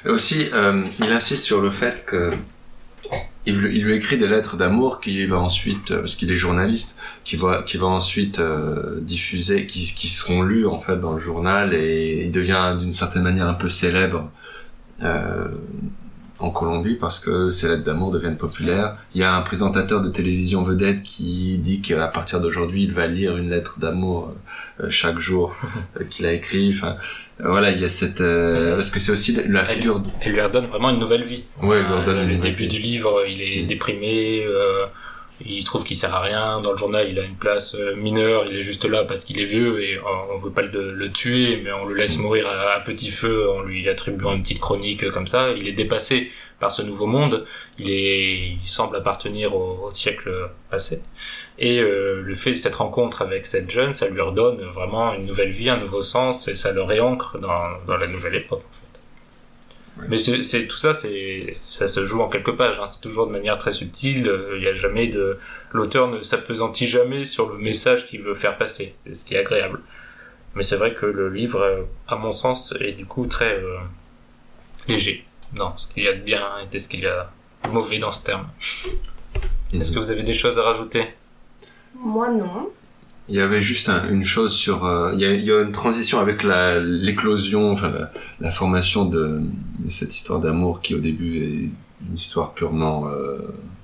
[0.06, 2.32] Aussi, euh, il insiste sur le fait que
[3.46, 7.36] il, lui- écrit des lettres d'amour qui va ensuite, euh, parce qu'il est journaliste, qui
[7.38, 11.74] va, qui va ensuite euh, diffuser, qui, qui seront lus en fait dans le journal
[11.74, 14.32] et il devient d'une certaine manière un peu célèbre
[15.04, 15.48] euh,
[16.42, 18.96] en Colombie parce que ces lettres d'amour deviennent populaires.
[19.14, 23.08] Il y a un présentateur de télévision vedette qui dit qu'à partir d'aujourd'hui, il va
[23.08, 24.34] lire une lettre d'amour
[24.82, 25.56] euh, chaque jour
[26.00, 26.74] euh, qu'il a écrit.
[26.76, 26.96] Enfin,
[27.40, 30.00] voilà, il y a cette euh, parce que c'est aussi la figure.
[30.00, 31.44] de- Elle lui redonne vraiment une nouvelle vie.
[31.62, 32.68] Ouais, il lui redonne Euh, une le début vie.
[32.70, 34.86] du livre, il est déprimé, euh,
[35.46, 36.62] il trouve qu'il sert à rien.
[36.62, 39.40] Dans le journal, il a une place euh, mineure, il est juste là parce qu'il
[39.40, 42.80] est vieux et on, on veut pas le, tuer, mais on le laisse mourir à,
[42.82, 45.52] petit feu en lui attribuant une petite chronique comme ça.
[45.52, 47.46] Il est dépassé par ce nouveau monde.
[47.80, 51.02] Il est, il semble appartenir au, siècle passé.
[51.60, 55.26] Et euh, le fait de cette rencontre avec cette jeune, ça lui redonne vraiment une
[55.26, 58.64] nouvelle vie, un nouveau sens, et ça le réancre dans la nouvelle époque.
[60.08, 62.78] Mais c'est tout ça, c'est ça se joue en quelques pages.
[62.82, 62.88] Hein.
[62.88, 64.28] C'est toujours de manière très subtile.
[64.28, 65.38] euh, Il y a jamais de
[65.72, 69.40] l'auteur ne s'appesantit jamais sur le message qu'il veut faire passer, c'est ce qui est
[69.40, 69.80] agréable.
[70.56, 73.78] Mais c'est vrai que le livre, euh, à mon sens, est du coup très euh,
[74.88, 77.30] léger dans ce qu'il y a de bien et ce qu'il y a
[77.66, 78.48] de mauvais dans ce terme.
[79.74, 81.06] Est-ce que vous avez des choses à rajouter?
[81.96, 82.70] Moi, non.
[83.32, 84.84] Il y avait juste un- une chose sur.
[84.86, 87.92] euh, il, y a, une transition avec l'éclosion, enfin
[88.42, 89.42] la, formation de,
[89.88, 91.70] cette histoire d'amour qui au début est
[92.08, 93.38] une histoire purement euh,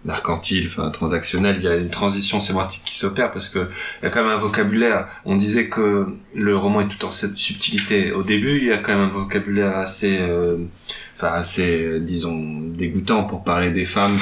[0.10, 1.56] enfin transactionnelle.
[1.60, 3.70] Il y a une transition sémantique qui s'opère parce que
[4.02, 5.08] il y a quand même un vocabulaire.
[5.24, 8.12] On disait que le roman est tout en cette subtilité.
[8.12, 10.58] Au début, il y a quand même un vocabulaire assez, euh,
[11.18, 12.40] enfin assez, euh, disons,
[12.78, 14.16] dégoûtant pour parler des femmes,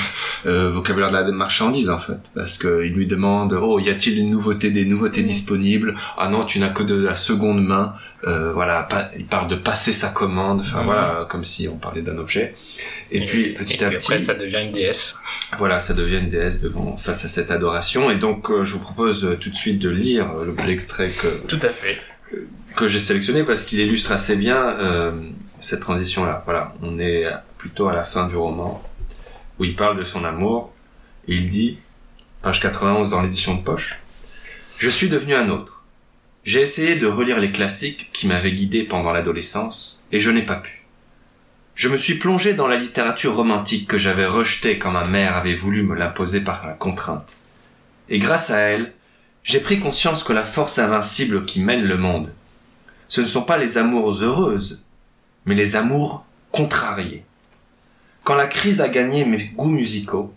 [0.46, 4.18] euh, vocabulaire de la marchandise en fait, parce que il lui demande, oh, y a-t-il
[4.18, 5.94] une nouveauté, des nouveautés disponibles?
[6.18, 7.94] Ah non, tu n'as que de la seconde main.
[8.28, 10.86] Euh, voilà, pas, il parle de passer sa commande, enfin Mhm.
[10.86, 12.56] voilà, comme si on parlait d'un objet.
[13.12, 15.20] Et, puis petit et à puis petit, après, ça devient une déesse.
[15.60, 18.10] voilà, ça devient une déesse devant face à cette adoration.
[18.10, 21.10] Et donc, euh, je vous propose euh, tout de suite de lire euh, le- l'extrait
[21.12, 21.98] que Tout à fait.
[22.76, 25.12] que j'ai sélectionné parce qu'il illustre assez bien euh,
[25.66, 26.44] cette transition-là.
[26.46, 27.26] Voilà, on est
[27.58, 28.84] plutôt à la fin du roman
[29.60, 30.74] où il parle de son amour
[31.28, 31.80] et il dit,
[32.42, 34.00] page 91 dans l'édition de poche,
[34.78, 35.84] Je suis devenu un autre.
[36.44, 40.58] J'ai essayé de relire les classiques qui m'avaient guidé pendant l'adolescence et je n'ai pas
[40.58, 40.84] pu.
[41.74, 45.54] Je me suis plongé dans la littérature romantique que j'avais rejetée quand ma mère avait
[45.54, 47.38] voulu me l'imposer par la contrainte.
[48.10, 48.94] Et grâce à elle,
[49.44, 52.32] j'ai pris conscience que la force invincible qui mène le monde,
[53.08, 54.85] ce ne sont pas les amours heureuses,
[55.46, 57.24] mais les amours contrariées.
[58.24, 60.34] Quand la crise a gagné mes goûts musicaux,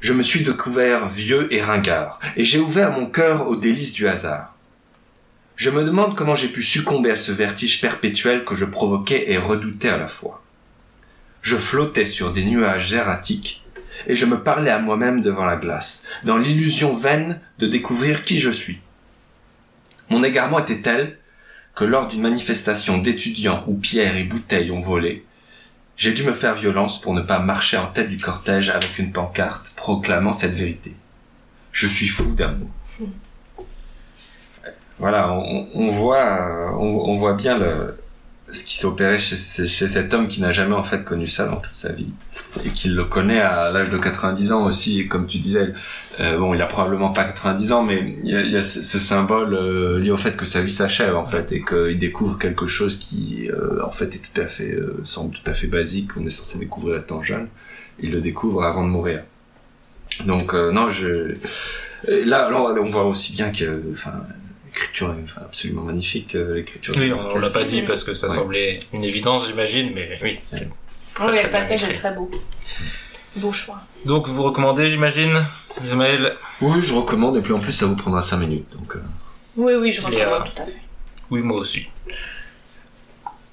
[0.00, 4.08] je me suis découvert vieux et ringard, et j'ai ouvert mon cœur aux délices du
[4.08, 4.56] hasard.
[5.54, 9.38] Je me demande comment j'ai pu succomber à ce vertige perpétuel que je provoquais et
[9.38, 10.42] redoutais à la fois.
[11.40, 13.62] Je flottais sur des nuages erratiques,
[14.08, 18.40] et je me parlais à moi-même devant la glace, dans l'illusion vaine de découvrir qui
[18.40, 18.80] je suis.
[20.10, 21.18] Mon égarement était tel
[21.74, 25.24] que lors d'une manifestation d'étudiants où pierres et bouteilles ont volé,
[25.96, 29.12] j'ai dû me faire violence pour ne pas marcher en tête du cortège avec une
[29.12, 30.94] pancarte proclamant cette vérité.
[31.70, 32.68] Je suis fou d'amour.
[34.98, 38.01] Voilà, on, on voit, on, on voit bien le,
[38.52, 41.56] ce qui s'est opéré chez, cet homme qui n'a jamais en fait connu ça dans
[41.56, 42.10] toute sa vie
[42.64, 45.72] et qui le connaît à l'âge de 90 ans aussi, comme tu disais.
[46.20, 49.98] Euh, bon, il a probablement pas 90 ans, mais il y a, ce, symbole euh,
[49.98, 53.48] lié au fait que sa vie s'achève en fait et qu'il découvre quelque chose qui
[53.50, 56.58] euh, en fait est tout à fait semble tout à fait basique qu'on est censé
[56.58, 57.48] découvrir étant jeune.
[58.00, 59.22] Il le découvre avant de mourir.
[60.26, 61.36] Donc non, je
[62.06, 63.82] là on voit aussi bien que
[64.74, 66.94] l'écriture est absolument magnifique euh, l'écriture.
[66.96, 68.34] Oui, on, on l'a pas dit parce que ça Ouais.
[68.34, 70.38] semblait une évidence, j'imagine, mais oui.
[70.44, 70.68] c'est
[71.14, 72.30] très, Oui, très le passage est très beau.
[73.36, 73.80] Beau choix.
[74.04, 75.46] Donc vous recommandez, j'imagine,
[75.84, 78.70] Ismaël Oui, je recommande et puis en plus ça vous prendra 5 minutes.
[78.72, 79.02] Donc euh,
[79.56, 80.76] Oui, oui, je recommande tout à fait.
[81.30, 81.86] Oui, moi aussi.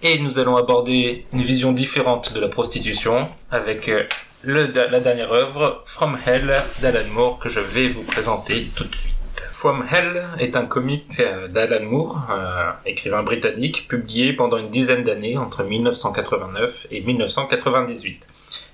[0.01, 4.03] Et nous allons aborder une vision différente de la prostitution avec euh,
[4.43, 8.95] le, la dernière œuvre, From Hell d'Alan Moore, que je vais vous présenter tout de
[8.95, 9.13] suite.
[9.59, 15.03] From Hell est un comic euh, d'Alan Moore, euh, écrivain britannique, publié pendant une dizaine
[15.03, 18.25] d'années entre 1989 et 1998.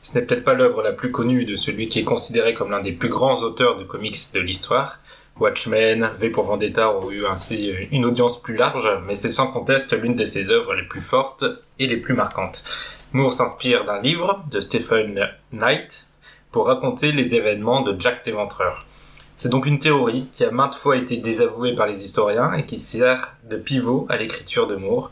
[0.04, 2.84] Ce n'est peut-être pas l'œuvre la plus connue de celui qui est considéré comme l'un
[2.84, 5.00] des plus grands auteurs de comics de l'histoire,
[5.40, 10.00] Watchmen, V pour Vendetta ont eu ainsi une audience plus large, mais c'est sans conteste
[10.00, 11.46] l'une de ses œuvres les plus fortes
[11.80, 12.64] et les plus marquantes.
[13.12, 16.06] Moore s'inspire d'un livre de Stephen Knight
[16.52, 18.85] pour raconter les événements de Jack l'Éventreur.
[19.38, 22.80] C'est donc une théorie qui a maintes fois été désavouée par les historiens et qui
[22.80, 25.12] sert de pivot à l'écriture de Moore.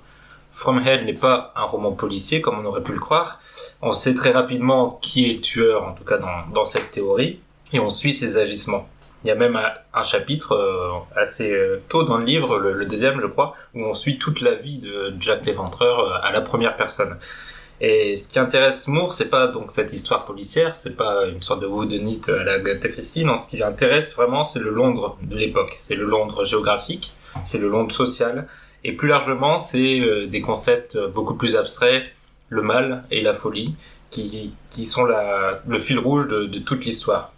[0.54, 3.42] From Hell n'est pas un roman policier comme on aurait pu le croire.
[3.82, 7.40] On sait très rapidement qui est le tueur, en tout cas dans, dans cette théorie,
[7.74, 8.88] et on suit ses agissements.
[9.24, 9.60] Il y a même
[9.94, 13.84] un, chapitre euh, assez euh, tôt dans le livre, le, le deuxième je crois, où
[13.84, 17.18] on suit toute la vie de Jack l'Éventreur euh, à la première personne.
[17.82, 21.62] Et ce qui intéresse Moore, c'est pas donc cette histoire policière, c'est pas une sorte
[21.62, 23.26] de whodunit à la Agatha Christie.
[23.26, 25.74] Non, ce qui l'intéresse vraiment, c'est le Londres de l'époque.
[25.74, 27.14] C'est le Londres géographique,
[27.46, 28.48] c'est le Londres social,
[28.84, 32.04] et plus largement, c'est euh, des concepts beaucoup plus abstraits,
[32.50, 33.76] le mal et la folie,
[34.12, 37.34] qui, qui sont la, le fil rouge de, de toute l'histoire.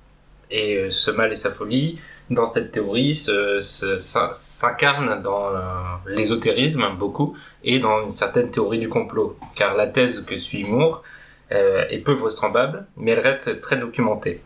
[0.52, 2.00] Et euh, ce mal et sa folie,
[2.30, 5.60] dans cette théorie, se- se- s'in- s'incarnent dans euh,
[6.08, 9.38] l'ésotérisme beaucoup et dans une certaine théorie du complot.
[9.56, 11.04] Car la thèse que suit Moore
[11.52, 14.42] euh, est peu vraisemblable, mais elle reste très documentée.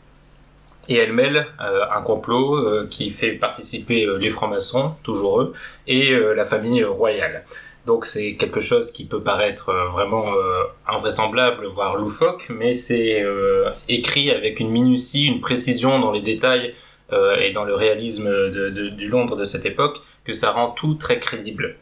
[0.89, 5.53] Et elle mêle euh, un complot qui fait participer les francs-maçons, toujours eux,
[5.88, 7.45] et la famille royale.
[7.86, 10.25] Donc c'est quelque chose qui peut paraître vraiment
[10.88, 13.23] invraisemblable, voire loufoque, mais c'est
[13.88, 16.73] écrit avec une minutie, une précision dans les détails
[17.12, 20.95] et dans le réalisme de- de- du Londres de cette époque que ça rend tout
[20.95, 21.76] très crédible.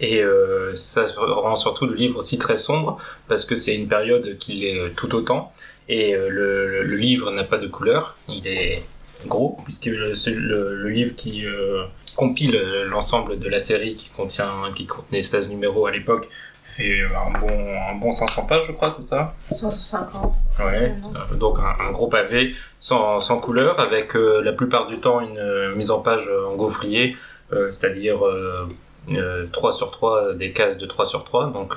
[0.00, 4.38] Et euh, ça rend surtout le livre aussi très sombre parce que c'est une période
[4.38, 5.52] qui l'est euh, tout autant.
[5.88, 8.82] Et euh, le, livre n'a pas de couleur, il est
[9.26, 11.84] gros puisque le, c'est le- le livre qui euh,
[12.16, 16.28] compile l'ensemble de la série qui contient, qui contenait 16 numéros à l'époque
[16.62, 17.48] fait un bon,
[17.90, 19.34] un bon 500 pages, je crois, c'est ça?
[19.50, 20.34] 150.
[20.60, 20.94] Ouais,
[21.32, 25.38] euh, donc un, un gros pavé sans, couleur, avec euh, la plupart du temps une
[25.38, 27.16] euh, mise en page euh, en gaufrier,
[27.52, 28.68] c'est-à-dire euh,
[29.10, 31.76] euh, 3 sur 3, des cases de 3 sur 3, donc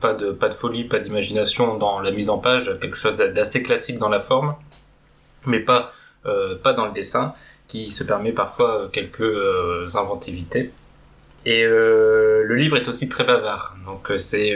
[0.00, 3.28] pas, de, pas de folie, pas d'imagination dans la mise en page, quelque chose d'a-
[3.28, 4.54] d'assez classique dans la forme,
[5.46, 5.92] mais pas,
[6.62, 7.32] pas dans le dessin,
[7.68, 10.72] qui se permet parfois quelques inventivités.
[11.46, 14.54] Et le livre est aussi très bavard, donc c'est...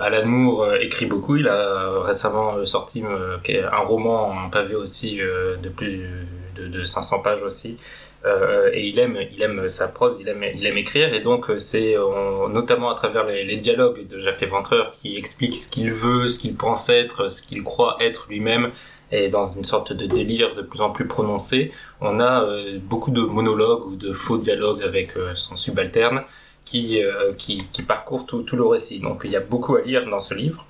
[0.00, 1.36] Alan Moore euh, écrit beaucoup.
[1.36, 3.38] Il a euh, récemment euh, sorti euh,
[3.72, 6.08] un roman, un pavé aussi euh, de plus
[6.56, 7.78] de, de 500 pages aussi.
[8.26, 10.42] Euh, et il aime, il aime sa prose, il aime,
[10.78, 11.12] écrire.
[11.12, 15.56] Et donc euh, c'est euh, notamment à travers les, dialogues de Jacques Léventreur qui explique
[15.56, 18.70] ce qu'il veut, ce qu'il pense être, ce qu'il croit être lui-même.
[19.12, 23.10] Et dans une sorte de délire de plus en plus prononcé, on a euh, beaucoup
[23.10, 26.22] de monologues ou de faux dialogues avec euh, son subalterne
[26.64, 29.00] qui, euh, qui, parcourt tout, le récit.
[29.00, 30.64] Donc il y a beaucoup à lire dans ce livre.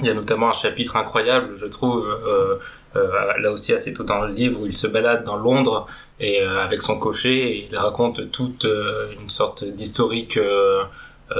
[0.00, 2.56] Il y a notamment un chapitre incroyable, je trouve, euh,
[2.96, 5.86] euh, là aussi assez tôt dans le livre, où il se balade dans Londres
[6.20, 10.38] et avec son cocher, et il raconte toute une sorte d'historique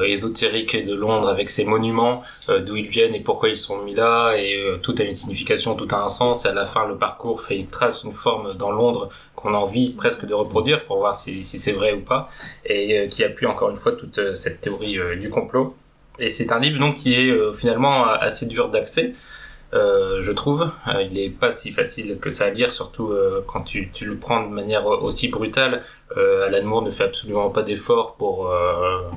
[0.04, 3.94] ésotérique de Londres avec ses monuments, euh, d'où ils viennent et pourquoi ils sont mis
[3.94, 6.86] là, et euh, tout a une signification, tout a un sens, et à la fin
[6.86, 10.84] le parcours fait une trace, une forme dans Londres qu'on a envie presque de reproduire
[10.84, 12.30] pour voir si, si c'est vrai ou pas
[12.64, 15.76] et euh, qui appuie encore une fois toute euh, cette théorie euh, du complot.
[16.18, 19.14] Et c'est un livre donc qui est euh, finalement assez dur d'accès,
[19.74, 20.70] euh, je trouve.
[20.88, 24.16] Euh, il n'est pas si facile que ça à lire, surtout euh, quand tu, le
[24.16, 25.82] prends de manière aussi brutale.
[26.16, 28.50] Alan Moore ne fait absolument pas d'effort pour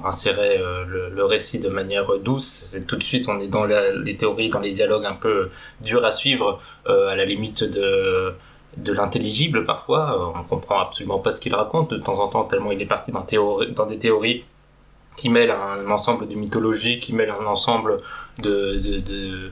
[0.04, 2.64] insérer le, récit de manière douce.
[2.66, 5.50] C'est tout de suite, on est dans les théories, dans les dialogues un peu
[5.82, 8.34] durs à suivre, à la limite de
[8.78, 10.34] l'intelligible parfois.
[10.36, 13.12] On comprend absolument pas ce qu'il raconte de temps en temps, tellement il est parti
[13.12, 14.44] dans, dans des théories
[15.16, 17.98] qui mêle un ensemble de mythologies, qui mêle un ensemble
[18.40, 19.52] de-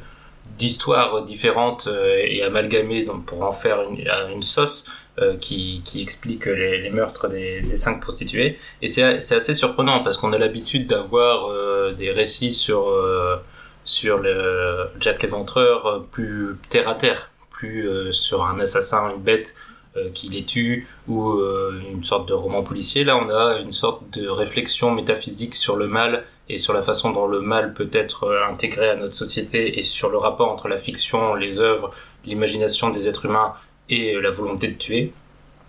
[0.58, 4.86] d'histoires différentes euh, et amalgamées pour en faire une, une sauce
[5.20, 8.60] euh, qui, explique les, meurtres des, des cinq prostituées.
[8.82, 13.38] Et c'est, assez surprenant parce qu'on a l'habitude d'avoir euh, des récits sur, euh,
[13.84, 19.22] sur le Jack l'Éventreur euh, plus terre à terre, plus euh, sur un assassin, une
[19.22, 19.56] bête
[19.98, 23.04] euh, qui les tue ou euh, une sorte de roman policier.
[23.04, 27.12] Là, on a une sorte de réflexion métaphysique sur le mal et sur la façon
[27.12, 30.68] dont le mal peut être euh, intégré à notre société et sur le rapport entre
[30.68, 31.92] la fiction, les œuvres,
[32.26, 33.54] l'imagination des êtres humains
[33.90, 35.14] et euh, la volonté de tuer,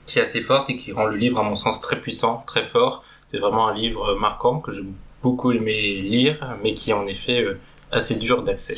[0.07, 2.65] qui est assez forte et qui rend le livre, à mon sens, très puissant, très
[2.65, 3.05] fort.
[3.31, 4.85] C'est vraiment un livre euh, marquant que j'ai
[5.23, 7.45] beaucoup aimé lire, mais qui est en effet
[7.91, 8.77] assez dur d'accès.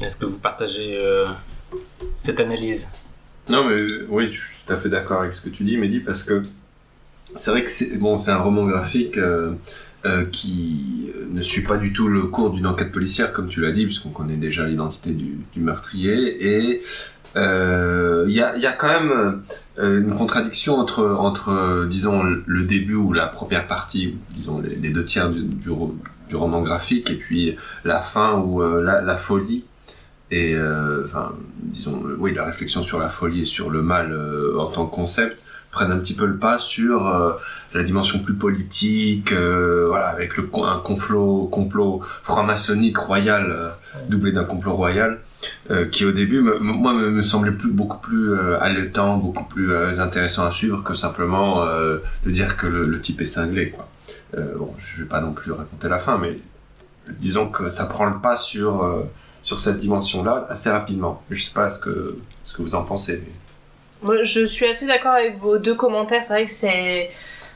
[0.00, 1.00] Est-ce que vous partagez
[2.18, 2.88] cette analyse?
[3.48, 6.00] Non, mais oui, je suis tout à fait d'accord avec ce que tu dis, Mehdi,
[6.00, 6.42] parce que
[7.36, 7.96] c'est vrai que c'est
[8.28, 9.16] un roman graphique
[10.06, 13.72] euh, qui ne suit pas du tout le cours d'une enquête policière, comme tu l'as
[13.72, 16.46] dit, puisqu'on connaît déjà l'identité du, meurtrier.
[16.46, 16.82] Et
[17.36, 19.42] euh, il y, a, quand même
[19.78, 25.04] euh, une contradiction entre, euh, disons, le début ou la première partie, disons, les, deux
[25.04, 25.96] tiers du, du, ro-
[26.28, 29.64] du roman graphique, et puis la fin ou euh, la, folie
[30.30, 34.12] et euh, enfin, disons, euh, oui, la réflexion sur la folie et sur le mal
[34.12, 35.43] euh, en tant que concept
[35.74, 37.32] prennent un petit peu le pas sur euh,
[37.74, 43.68] la dimension plus politique, euh, voilà, avec le un complot, complot franc-maçonnique royal, euh,
[44.08, 45.18] doublé d'un complot royal,
[45.90, 50.94] qui au début, moi, me, semblait beaucoup plus haletant, beaucoup plus intéressant à suivre que
[50.94, 53.86] simplement de dire que le, type est cinglé, quoi.
[54.56, 56.38] Bon, je vais pas non plus raconter la fin, mais
[57.20, 59.04] disons que ça prend le pas sur
[59.42, 61.22] sur cette dimension-là assez rapidement.
[61.30, 63.22] Je sais pas ce que, ce que vous en pensez.
[64.22, 66.22] Je suis assez d'accord avec vos deux commentaires.
[66.24, 67.10] C'est vrai que c'est.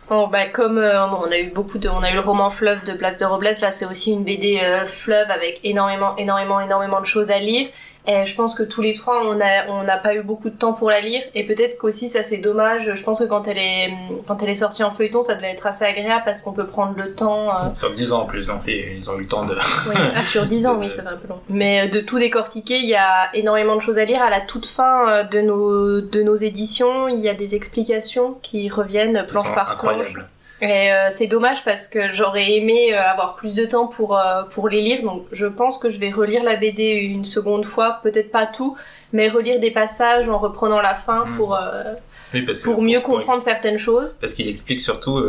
[0.08, 2.82] Bon, bah, comme euh, on a eu beaucoup de, on a eu le roman fleuve
[2.84, 7.00] de Blas de Robles, là c'est aussi une BD euh, fleuve avec énormément, énormément, énormément
[7.00, 7.68] de choses à lire.
[8.08, 10.56] Et je pense que tous les trois, on a, on n'a pas eu beaucoup de
[10.56, 11.20] temps pour la lire.
[11.34, 12.90] Et peut-être qu'aussi ça c'est dommage.
[12.94, 13.90] Je pense que quand elle est,
[14.26, 16.94] quand elle est sortie en feuilleton, ça devait être assez agréable parce qu'on peut prendre
[16.96, 17.50] le temps.
[17.50, 19.54] euh, Sur 10 ans en plus, donc ils ils ont eu le temps de...
[19.54, 21.40] oui, ah, sur 10 ans, oui, ça fait un peu long.
[21.50, 24.22] Mais euh, de tout décortiquer, il y a énormément de choses à lire.
[24.22, 28.38] À la toute fin euh, de nos, de nos éditions, il y a des explications
[28.42, 30.14] qui reviennent planche par planche.
[30.60, 34.42] Et euh, c'est dommage parce que j'aurais aimé euh, avoir plus de temps pour, euh,
[34.52, 35.02] pour les lire.
[35.02, 38.76] Donc je pense que je vais relire la BD une seconde fois, peut-être pas tout,
[39.12, 41.36] mais relire des passages en reprenant la fin Mhm.
[41.36, 41.94] pour, euh,
[42.34, 44.16] Oui, parce que pour mieux pour- comprendre certaines choses.
[44.20, 45.24] Parce qu'il explique surtout,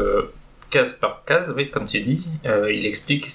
[0.71, 3.27] case par case, oui, comme tu dis, il explique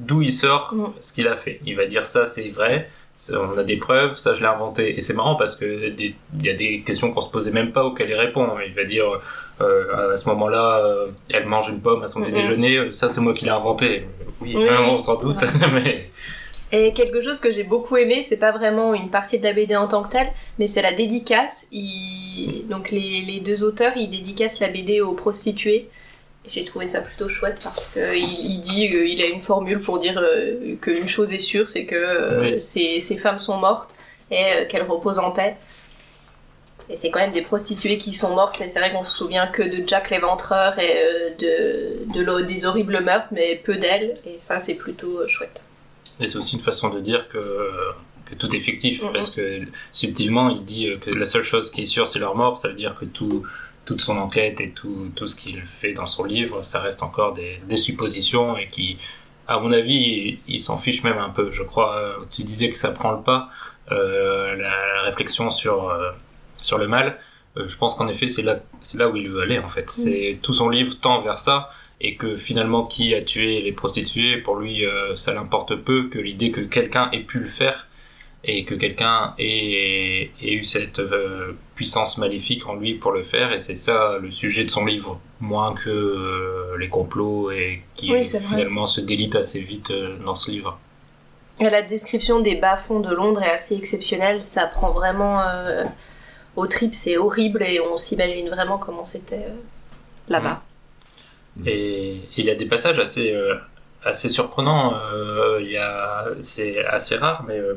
[0.00, 0.92] d'où il sort Mm.
[1.00, 1.60] ce qu'il a fait.
[1.66, 4.96] Il va dire ça, c'est vrai, ça, on a des preuves, ça, je l'ai inventé.
[4.96, 5.64] Et c'est marrant parce que
[5.98, 8.48] il y a des questions qu'on se posait même pas auxquelles il répond.
[8.66, 9.04] Il va dire,
[9.60, 12.32] à ce moment-là, euh, elle mange une pomme à son Mm, mm.
[12.32, 14.06] déjeuner, euh, ça, c'est moi qui l'ai inventé.
[14.40, 15.42] Oui, Oui, on oui, s'en doute,
[15.72, 16.10] mais
[16.72, 19.76] Et quelque chose que j'ai beaucoup aimé, c'est pas vraiment une partie de la BD
[19.76, 20.28] en tant que telle,
[20.58, 21.68] mais c'est la dédicace.
[22.68, 25.88] Donc les, les deux auteurs, ils dédicacent la BD aux prostituées.
[26.48, 29.98] J'ai trouvé ça plutôt chouette parce que il, dit, euh, il a une formule pour
[29.98, 32.60] dire euh, qu'une chose est sûre, c'est que euh, Oui.
[32.60, 33.90] ces, ces femmes sont mortes
[34.30, 35.56] et euh, qu'elles reposent en paix.
[36.90, 39.46] Et c'est quand même des prostituées qui sont mortes, et c'est vrai qu'on se souvient
[39.46, 41.30] que de Jack l'éventreur et euh,
[42.06, 45.62] de, des horribles meurtres, mais peu d'elles, et ça c'est plutôt euh, chouette.
[46.20, 47.70] Et c'est aussi une façon de dire que,
[48.26, 49.62] que tout est fictif, parce que
[49.92, 52.58] subtilement, il dit euh, que la seule chose qui est sûre, c'est leur mort.
[52.58, 53.44] Ça veut dire que tout,
[53.86, 57.32] toute son enquête et tout, tout ce qu'il fait dans son livre, ça reste encore
[57.32, 58.98] des, des suppositions et qui,
[59.48, 61.50] à mon avis, il, il s'en fiche même un peu.
[61.50, 63.48] Je crois, tu disais que ça prend le pas,
[63.90, 66.10] euh, la, la réflexion sur, euh,
[66.64, 67.18] sur le mal.
[67.56, 69.88] Euh, je pense qu'en effet, c'est là, c'est là où il veut aller, en fait.
[69.90, 74.38] C'est tout son livre tend vers ça et que finalement qui a tué les prostituées,
[74.38, 77.86] pour lui euh, ça l'importe peu que l'idée que quelqu'un ait pu le faire
[78.42, 83.52] et que quelqu'un ait, ait eu cette euh, puissance maléfique en lui pour le faire
[83.52, 88.24] et c'est ça le sujet de son livre, moins que les complots et qui Oui,
[88.24, 88.56] c'est vrai.
[88.56, 89.92] finalement se délite assez vite
[90.24, 90.78] dans ce livre.
[91.60, 94.42] La description des bas-fonds de Londres est assez exceptionnelle.
[94.44, 95.40] Ça prend vraiment
[96.56, 99.54] euh, au trip, c'est horrible et on s'imagine vraiment comment c'était euh,
[100.28, 100.62] là-bas.
[101.66, 103.54] Et il y a des passages assez, euh,
[104.04, 104.94] assez surprenants.
[105.12, 107.74] euh, c'est assez rare, mais euh,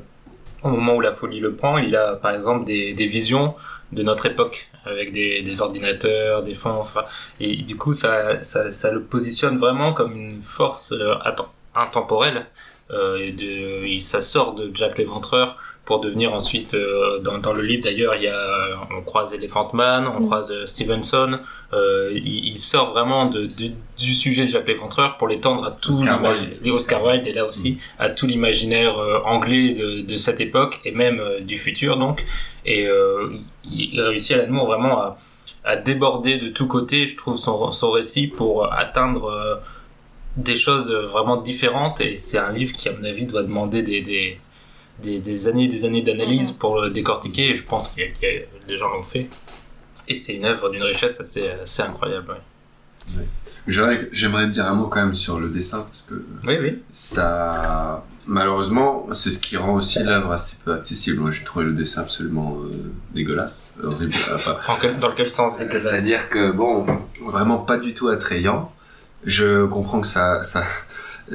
[0.64, 3.56] au moment où la folie le prend, il a par exemple des, des visions
[3.92, 6.80] de notre époque avec des, des ordinateurs, des fonds.
[6.80, 7.06] Enfin,
[7.40, 10.94] et du coup, ça, ça, ça le positionne vraiment comme une force
[11.76, 12.48] intemporelle.
[13.20, 15.58] Et de, il, ça sort de Jack l'Éventreur
[15.88, 19.70] pour devenir ensuite, euh, dans, dans le livre d'ailleurs, il y a, on croise Elephant
[19.74, 20.26] Man, on Mm.
[20.26, 21.40] croise euh, Stevenson,
[21.74, 25.72] euh, il, il sort vraiment de, de- du sujet de Jacques Léventreur pour l'étendre à
[25.72, 26.60] tout Oscar l'imagi- Wilde.
[26.66, 30.80] et Oscar Wilde est là aussi à tout l'imaginaire euh, anglais de, de cette époque
[30.86, 32.26] et même euh, du futur donc
[32.66, 33.30] et euh,
[33.72, 35.18] il il réussit à l'amour vraiment à,
[35.64, 39.56] à déborder de tous côtés je trouve son, son récit pour atteindre euh,
[40.36, 44.02] des choses vraiment différentes et c'est un livre qui à mon avis doit demander des,
[44.02, 44.38] des,
[45.04, 48.08] des, des années et des années d'analyse pour le décortiquer et je pense qu'il y
[48.08, 49.28] a- qu'il y a- des gens l'ont fait
[50.08, 52.36] et c'est une œuvre d'une richesse assez, assez incroyable
[53.16, 53.26] ouais.
[53.68, 56.16] J'aimerais dire un mot quand même sur le dessin, parce que
[56.48, 61.20] oui oui ça, malheureusement, c'est ce qui rend aussi l'œuvre assez peu accessible.
[61.20, 64.14] Moi, j'ai trouvé le dessin absolument euh, dégueulasse, horrible.
[64.34, 65.84] Enfin, quel- dans quel sens dégueulasse?
[65.84, 66.86] C'est-à-dire que, bon,
[67.26, 68.72] vraiment pas du tout attrayant.
[69.26, 70.64] Je comprends que ça, ça,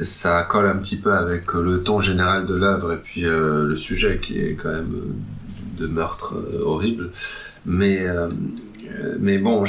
[0.01, 3.75] ça colle un petit peu avec le ton général de l'œuvre et puis euh, le
[3.75, 7.11] sujet qui est quand même euh, de meurtre euh, horrible.
[7.65, 8.27] Mais, euh,
[8.89, 9.63] euh, mais bon.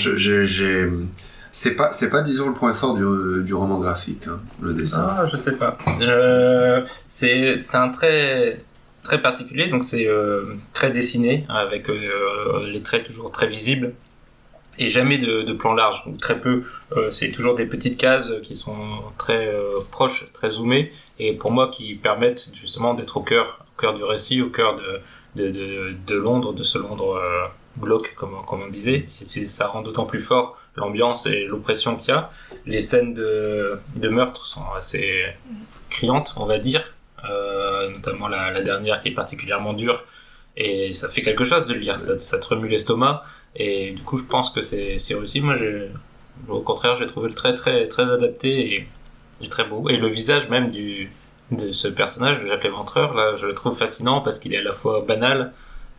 [1.57, 5.07] C'est pas, c'est pas, disons, le point fort du, du roman graphique, hein, le dessin.
[5.09, 5.79] Ah, je sais pas.
[6.01, 8.61] Euh, c'est c'est un trait
[9.05, 13.93] très particulier, donc c'est euh, très dessiné, avec euh, les traits toujours très visibles,
[14.79, 16.65] et jamais de, de plan large, ou très peu.
[16.97, 21.51] Euh, c'est toujours des petites cases qui sont très euh, proches, très zoomées, et pour
[21.53, 25.01] moi qui permettent justement d'être au cœur, au cœur du récit, au cœur de,
[25.37, 27.47] de, de, de Londres, de ce Londres euh,
[27.81, 32.09] glauque, comme, comme on disait, et ça rend d'autant plus fort l'ambiance et l'oppression qu'il
[32.09, 32.31] y a.
[32.67, 35.25] Les scènes de, de meurtre sont assez
[35.89, 36.83] criantes, on va dire,
[37.29, 40.05] euh, notamment la, la dernière qui est particulièrement dure,
[40.57, 43.23] et ça fait quelque chose de le lire, ça, ça te remue l'estomac,
[43.57, 45.41] et du coup je pense que c'est réussi.
[45.41, 45.55] Moi,
[46.49, 48.89] au contraire, j'ai trouvé le très très très adapté et,
[49.43, 51.11] et très beau, et le visage même du
[51.51, 54.63] de ce personnage de Jacques Léventreur, là, je le trouve fascinant parce qu'il est à
[54.63, 55.53] la fois banal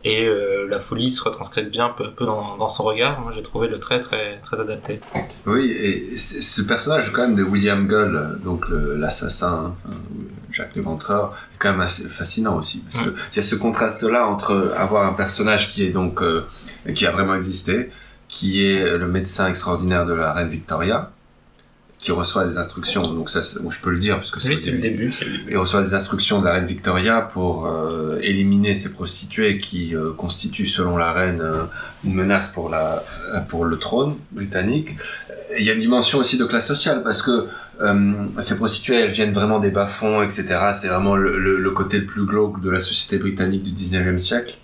[0.04, 3.20] et euh, la folie se retranscrit bien peu à peu dans, dans son regard.
[3.20, 5.00] Moi, j'ai trouvé le très très très adapté.
[5.46, 9.90] Oui, et ce personnage quand même de William Gull, donc l'assassin, hein,
[10.50, 14.26] Jacques Léventreur, est quand même assez fascinant aussi, parce que il y a ce contraste-là
[14.26, 16.46] entre avoir un personnage qui est donc euh,
[16.94, 17.90] qui a vraiment existé,
[18.28, 21.10] qui est le médecin extraordinaire de la reine Victoria,
[21.98, 24.70] qui reçoit des instructions, donc ça, bon, je peux le dire, parce que c'est Oui,
[24.70, 25.12] le début.
[25.48, 30.12] Il reçoit des instructions de la reine Victoria pour euh, éliminer ces prostituées qui euh,
[30.12, 31.64] constituent, selon la reine, euh,
[32.04, 33.02] une menace pour, la,
[33.48, 34.90] pour le trône britannique.
[35.58, 37.46] Il y a une dimension aussi de classe sociale parce que
[38.40, 40.44] ces prostituées, elles viennent vraiment des bas-fonds, etc.
[40.72, 44.18] C'est vraiment le, le- le côté le plus glauque de la société britannique du 19e
[44.18, 44.56] siècle.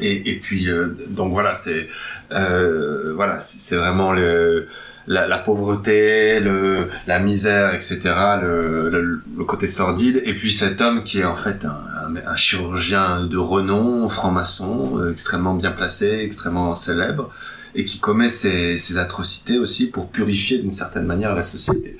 [0.00, 1.86] Et, puis, euh, donc voilà, c'est
[2.32, 4.12] euh, voilà, c'est vraiment
[5.06, 6.40] la, pauvreté,
[7.06, 8.00] la misère, etc.,
[8.42, 14.08] le, côté sordide, et puis cet homme qui est en fait un, chirurgien de renom,
[14.08, 17.30] franc-maçon, euh, extrêmement bien placé, extrêmement célèbre,
[17.74, 21.96] et qui commet ces atrocités aussi pour purifier d'une certaine manière la société,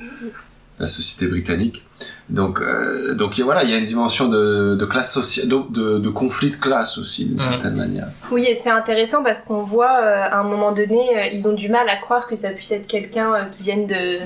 [0.79, 1.85] la société britannique.
[2.29, 5.99] Donc, euh, donc voilà, il y a une dimension de, de classe sociale, de, de,
[5.99, 7.49] de conflit de classe aussi, d'une Mhm.
[7.49, 8.09] certaine manière.
[8.31, 11.53] Oui, et c'est intéressant parce qu'on voit euh, à un moment donné, euh, ils ont
[11.53, 14.19] du mal à croire que ça puisse être quelqu'un euh, qui vienne de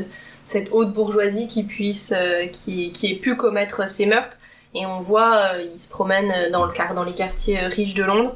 [0.42, 4.36] cette haute bourgeoisie qui puisse, euh, qui, qui ait pu commettre ces meurtres.
[4.74, 8.02] Et on voit, euh, ils se promènent dans, le dans les quartiers euh, riches de
[8.02, 8.34] Londres.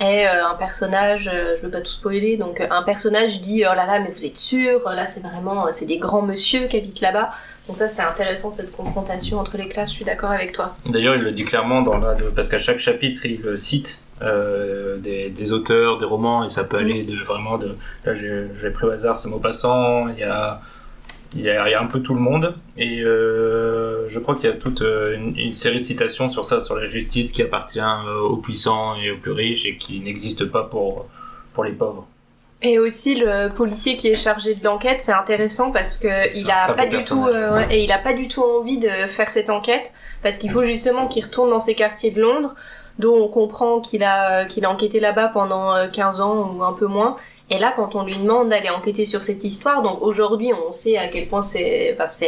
[0.00, 3.64] Et euh, un personnage, euh, je veux pas tout spoiler, donc euh, un personnage dit
[3.68, 6.76] oh là là mais vous êtes sûr là c'est vraiment c'est des grands monsieur qui
[6.76, 7.30] habitent là-bas
[7.68, 11.16] donc ça c'est intéressant cette confrontation entre les classes je suis d'accord avec toi D'ailleurs,
[11.16, 15.98] il le dit clairement dans la, parce qu'à chaque chapitre, il cite euh, des, auteurs,
[15.98, 17.76] des romans, et ça peut aller de vraiment de.
[18.04, 20.08] Là, j'ai pris au hasard ces mots passants.
[20.08, 20.60] Il y a,
[21.34, 24.34] il y a, il y a un peu tout le monde, et euh, je crois
[24.36, 27.42] qu'il y a toute euh, une, série de citations sur ça, sur la justice qui
[27.42, 27.80] appartient
[28.22, 31.06] aux puissants et aux plus riches et qui n'existe pas pour
[31.52, 32.06] pour les pauvres.
[32.60, 36.72] Et aussi le policier qui est chargé de l'enquête, c'est intéressant parce que il a
[36.72, 39.48] pas du tout euh, ouais, et il a pas du tout envie de faire cette
[39.48, 39.92] enquête
[40.24, 42.56] parce qu'il faut justement qu'il retourne dans ces quartiers de Londres
[42.98, 46.72] dont on comprend qu'il a qu'il a enquêté là-bas pendant euh, 15 ans ou un
[46.72, 47.16] peu moins.
[47.50, 50.98] Et là, quand on lui demande d'aller enquêter sur cette histoire, donc aujourd'hui, on sait
[50.98, 52.26] à quel point c'est, enfin, ça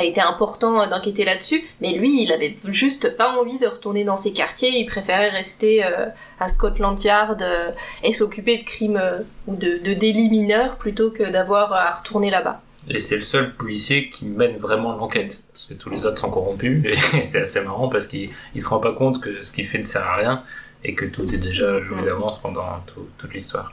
[0.00, 4.16] a été important d'enquêter là-dessus, mais lui, il avait juste pas envie de retourner dans
[4.16, 6.06] ces quartiers, il préférait rester euh,
[6.40, 11.24] à Scotland Yard euh, et s'occuper de crimes euh, ou de, délits mineurs plutôt que
[11.30, 12.62] d'avoir à retourner là-bas.
[12.88, 15.40] Et c'est le seul policier qui mène vraiment l'enquête.
[15.52, 16.84] Parce que tous les autres sont corrompus.
[17.14, 19.78] Et c'est assez marrant parce qu'il il se rend pas compte que ce qu'il fait
[19.78, 20.42] ne sert à rien.
[20.84, 23.72] Et que tout est déjà joué d'avance pendant tout- toute l'histoire.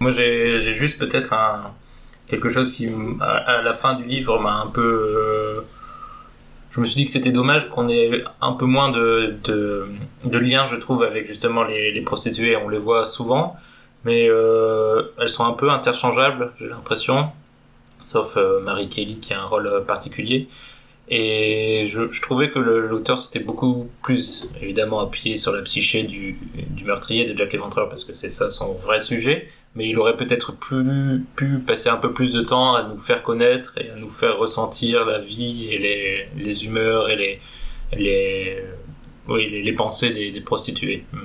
[0.00, 1.34] Moi, j'ai juste peut-être
[2.26, 2.88] quelque chose qui,
[3.20, 4.82] à, la fin du livre, m'a un peu.
[4.82, 5.60] euh,
[6.70, 9.86] je me suis dit que c'était dommage qu'on ait un peu moins de, de,
[10.24, 12.56] de lien, je trouve, avec justement les, prostituées.
[12.56, 13.56] On les voit souvent,
[14.04, 17.30] mais euh, elles sont un peu interchangeables, j'ai l'impression.
[18.02, 20.48] sauf euh, Marie Kelly qui a un rôle euh, particulier.
[21.08, 26.36] Et je, je trouvais que l'auteur s'était beaucoup plus évidemment appuyé sur la psyché du,
[26.70, 30.16] du meurtrier de Jack l'Éventreur parce que c'est ça son vrai sujet, mais il aurait
[30.16, 33.96] peut-être plus, pu passer un peu plus de temps à nous faire connaître et à
[33.96, 37.40] nous faire ressentir la vie et les, les humeurs et les,
[37.96, 38.62] les,
[39.28, 41.04] oui, les, les pensées des, des prostituées.
[41.12, 41.18] Mm.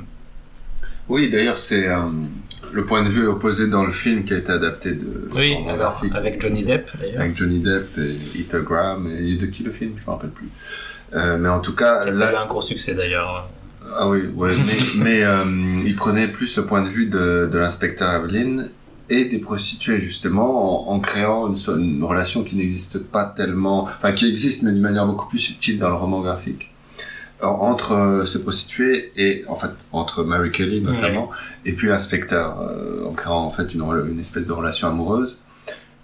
[1.10, 1.98] Oui, d'ailleurs, c'est euh,
[2.72, 6.02] le point de vue opposé dans le film qui a été adapté de Oui, alors,
[6.14, 7.22] avec Johnny Depp d'ailleurs.
[7.22, 9.94] avec Johnny Depp et Ethel Graham et de qui le film?
[9.98, 10.50] Je me rappelle plus
[11.14, 13.50] Euh, mais en tout cas Qui a eu un gros succès d'ailleurs.
[13.98, 14.74] Ah oui ouais mais,
[15.04, 15.44] mais euh,
[15.86, 18.66] il prenait plus le point de vue de, de l'inspecteur Evelyn
[19.10, 24.28] et des prostituées justement en, en créant une, relation qui n'existe pas tellement enfin qui
[24.28, 26.70] existe mais d'une manière beaucoup plus subtile dans le roman graphique.
[27.42, 31.30] En- entre euh, ces prostituées et en fait entre Mary Kelly notamment
[31.66, 35.40] et puis l'inspecteur euh, en créant en fait une, espèce de relation amoureuse.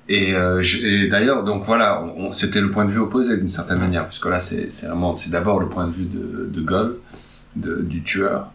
[0.09, 0.63] Et, euh,
[1.09, 4.25] d'ailleurs donc voilà on- on- c'était le point de vue opposé d'une certaine manière puisque
[4.25, 6.95] là c'est c'est vraiment c'est d'abord le point de vue de, de Goll
[7.61, 8.51] de, du tueur.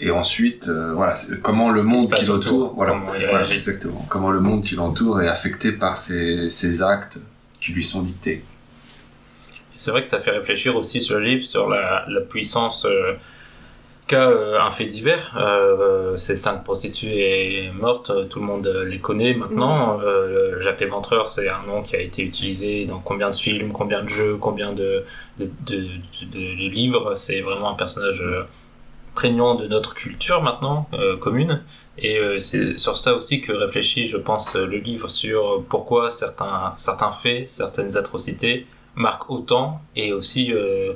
[0.00, 3.54] Et ensuite euh, voilà comment le Ce monde qui l'entoure voilà, comment il voilà, réagit.
[3.54, 4.04] exactement.
[4.08, 7.18] Comment le monde qui l'entoure est affecté par ces, ces actes
[7.60, 8.42] qui lui sont dictés.
[9.76, 13.14] C'est vrai que ça fait réfléchir aussi sur le livre, sur la, la puissance euh,
[14.06, 15.34] qu'a euh, un fait divers.
[15.38, 20.00] Euh, ces cinq prostituées mortes, euh, tout le monde les connaît maintenant.
[20.00, 24.02] Euh, Jacques Léventreur, c'est un nom qui a été utilisé dans combien de films, combien
[24.02, 25.04] de jeux, combien de,
[25.38, 25.76] de, de,
[26.32, 27.14] de- de livres.
[27.14, 28.22] C'est vraiment un personnage
[29.14, 31.62] prégnant de notre culture maintenant, euh, commune.
[31.98, 36.72] Et euh, c'est sur ça aussi que réfléchit, je pense, le livre, sur pourquoi certains,
[36.76, 40.92] certains faits, certaines atrocités marque autant et aussi euh,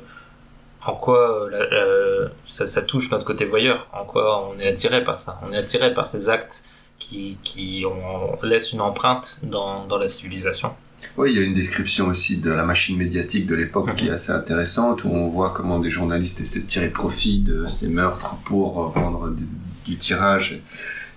[0.87, 4.69] en quoi euh, la- la- ça, ça touche notre côté voyeur, en quoi on est
[4.69, 5.41] attiré par ça?
[5.49, 6.65] On est attiré par ces actes
[6.99, 10.73] qui, qui ont, laissent une empreinte dans, dans la civilisation.
[11.17, 14.11] Oui, il y a une description aussi de la machine médiatique de l'époque qui est
[14.11, 18.35] assez intéressante, où on voit comment des journalistes essaient de tirer profit de ces meurtres
[18.45, 19.47] pour euh, vendre du,
[19.87, 20.61] du tirage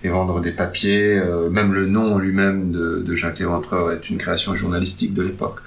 [0.04, 1.18] et vendre des papiers.
[1.18, 5.60] Euh, même le nom lui-même de, de Jacques Léventreur est une création journalistique de l'époque.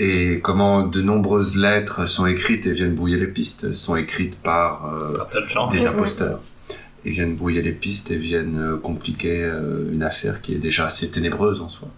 [0.00, 4.92] Et comment de nombreuses lettres sont écrites et viennent brouiller les pistes, sont écrites par
[4.92, 5.18] euh,
[5.70, 6.40] des imposteurs.
[7.04, 10.86] Et viennent brouiller les pistes et viennent euh, compliquer euh, une affaire qui est déjà
[10.86, 11.88] assez ténébreuse en soi.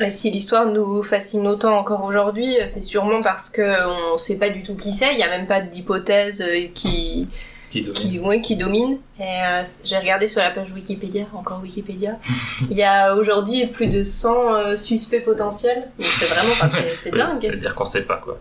[0.00, 4.48] Et si l'histoire nous fascine autant encore aujourd'hui, c'est sûrement parce que on sait pas
[4.48, 5.12] du tout qui c'est.
[5.12, 7.28] Il y a même pas d'hypothèse euh, qui
[7.70, 7.94] Qui domine.
[7.94, 8.98] qui, ouais, qui domine.
[9.18, 12.18] Et euh, j'ai regardé sur la page Wikipédia, encore Wikipédia.
[12.70, 15.88] Il y a aujourd'hui plus de 100 euh, suspects potentiels.
[15.98, 17.38] Donc c'est vraiment, c'est c'est Oui, dingue.
[17.40, 18.40] C'est-à-dire qu'on sait pas quoi.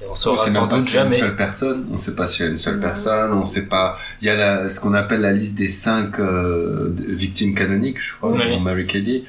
[0.00, 1.20] Et on On saura sait sans même pas doute s'il y a une jamais.
[1.20, 1.86] seule personne.
[1.92, 3.32] On sait pas s'il y a une seule personne.
[3.32, 3.98] On sait pas.
[4.20, 8.14] Il y a la, ce qu'on appelle la liste des cinq euh, victimes canoniques, je
[8.14, 8.48] crois, Oui.
[8.48, 9.24] pour Mary Kelly.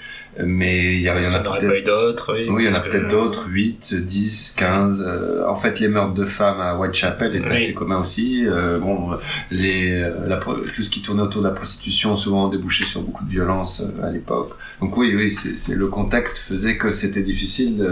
[0.45, 1.85] Mais il y, en a peut-être.
[1.85, 2.33] d'autres.
[2.49, 5.03] Oui, il y en a peut-être d'autres, 8, 10, 15.
[5.05, 7.55] euh, en fait, les meurtres de femmes à Whitechapel étaient Oui.
[7.55, 8.45] assez communs aussi.
[8.47, 9.17] Euh, bon,
[9.51, 13.25] les, euh, la, tout ce qui tournait autour de la prostitution souvent débouché sur beaucoup
[13.25, 14.51] de violence euh, à l'époque.
[14.79, 17.85] Donc oui, oui, c'est le contexte faisait que c'était difficile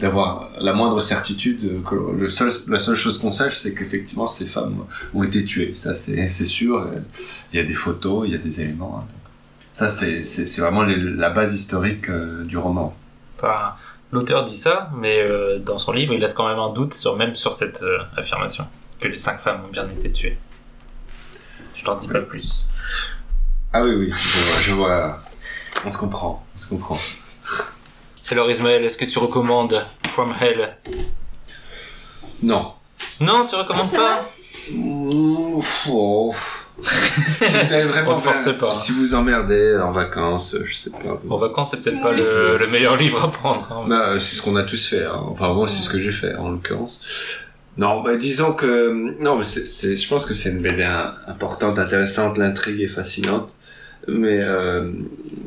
[0.00, 1.82] d'avoir la moindre certitude.
[1.88, 5.72] Que le seul, la seule chose qu'on sache, c'est qu'effectivement, ces femmes ont été tuées.
[5.74, 6.86] Ça, c'est c'est sûr.
[7.52, 9.04] Il y a des photos, il y a des éléments.
[9.04, 9.14] hein.
[9.72, 10.20] Ça, c'est
[10.60, 12.94] vraiment les- la base historique euh, du roman.
[13.38, 13.74] Enfin,
[14.12, 17.16] l'auteur dit ça, mais euh, dans son livre, il laisse quand même un doute sur
[17.16, 18.66] même sur cette euh, affirmation
[19.00, 20.36] que les cinq femmes ont bien été tuées.
[21.74, 22.66] Je t'en dis pas plus.
[23.72, 25.22] Ah oui, oui, je vois, je vois.
[25.86, 26.98] On se comprend, on se comprend.
[28.28, 30.76] Alors Ismaël, est-ce que tu recommandes From Hell?
[32.42, 32.72] Non.
[33.20, 34.28] Non, tu recommandes pas?
[34.74, 36.34] Ouf, oh.
[37.42, 38.72] si vous avez vraiment On force pas.
[38.72, 41.20] Si vous emmerdez en vacances, je sais pas.
[41.28, 43.66] En vacances, c'est peut-être pas le, le meilleur livre à prendre.
[43.72, 43.86] hein.
[43.88, 45.04] Bah, c'est ce qu'on a tous fait.
[45.04, 45.20] hein.
[45.28, 47.00] Enfin, moi, c'est ce que j'ai fait, en l'occurrence.
[47.76, 49.20] Non, bah, disons que...
[49.22, 50.82] Non, mais c'est, je pense que c'est une BD
[51.26, 53.54] importante, intéressante, l'intrigue est fascinante.
[54.08, 54.90] Mais euh,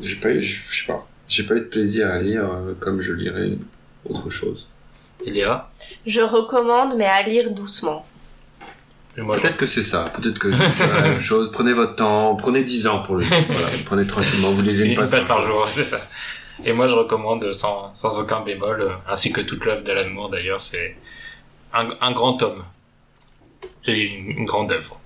[0.02, 0.42] j'ai pas eu...
[0.42, 1.06] Je sais pas.
[1.28, 3.52] J'ai pas eu de plaisir à lire euh, comme je lirais
[4.08, 4.68] autre chose.
[5.24, 5.70] Et Léa
[6.06, 8.06] Je recommande, mais à lire doucement.
[9.14, 10.06] Peut-être que c'est ça.
[10.16, 11.50] Peut-être que c'est la même chose.
[11.52, 12.34] Prenez votre temps.
[12.36, 13.24] Prenez 10 ans pour le.
[13.24, 13.68] Voilà.
[13.86, 14.50] Prenez tranquillement.
[14.50, 16.00] Vous lisez une, une page, page par jour, c'est ça.
[16.64, 20.30] Et moi, je recommande sans, sans aucun bémol, euh, ainsi que toute l'œuvre d'Alan Moore
[20.30, 20.96] d'ailleurs, c'est
[21.72, 22.64] un, un grand homme
[23.86, 25.00] et une, une grande œuvre.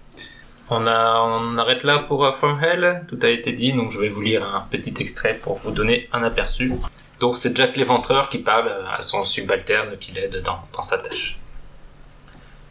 [0.70, 3.98] On, a, on arrête là pour euh, From Hell, tout a été dit, donc je
[3.98, 6.72] vais vous lire un petit extrait pour vous donner un aperçu.
[7.20, 10.98] Donc c'est Jack l'Éventreur qui parle euh, à son subalterne qui l'aide dans, dans sa
[10.98, 11.38] tâche.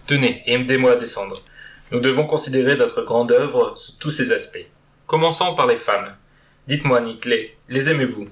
[0.07, 1.43] Tenez, aidez-moi à descendre.
[1.91, 4.65] Nous devons considérer notre grande œuvre sous tous ses aspects.
[5.05, 6.15] Commençons par les femmes.
[6.65, 8.29] Dites-moi, Nick, les, aimez-vous?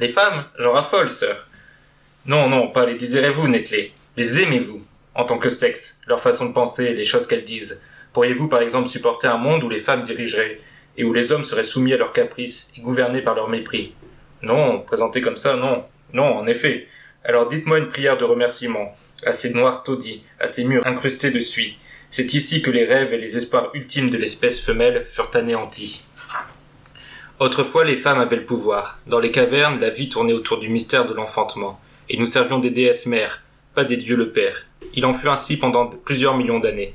[0.00, 0.46] Les femmes?
[0.58, 1.46] J'en raffole, sœur.
[2.26, 3.92] Non, non, pas les désirez-vous, Netley.
[4.16, 4.84] Les aimez-vous?
[5.14, 7.80] En tant que sexe, leur façon de penser, les choses qu'elles disent.
[8.12, 10.60] Pourriez-vous par exemple supporter un monde où les femmes dirigeraient,
[10.96, 13.94] et où les hommes seraient soumis à leurs caprices et gouvernés par leur mépris?
[14.42, 15.84] Non, présenté comme ça, non.
[16.12, 16.88] Non, en effet.
[17.22, 21.40] Alors dites-moi une prière de remerciement, à ces noirs taudis, à ces murs incrustés de
[21.40, 21.76] suie.
[22.10, 26.04] C'est ici que les rêves et les espoirs ultimes de l'espèce femelle furent anéantis.
[27.40, 28.98] Autrefois, les femmes avaient le pouvoir.
[29.06, 31.80] Dans les cavernes, la vie tournait autour du mystère de l'enfantement.
[32.08, 33.42] Et nous servions des déesses mères,
[33.74, 34.66] pas des dieux le père.
[34.94, 36.94] Il en fut ainsi pendant plusieurs millions d'années.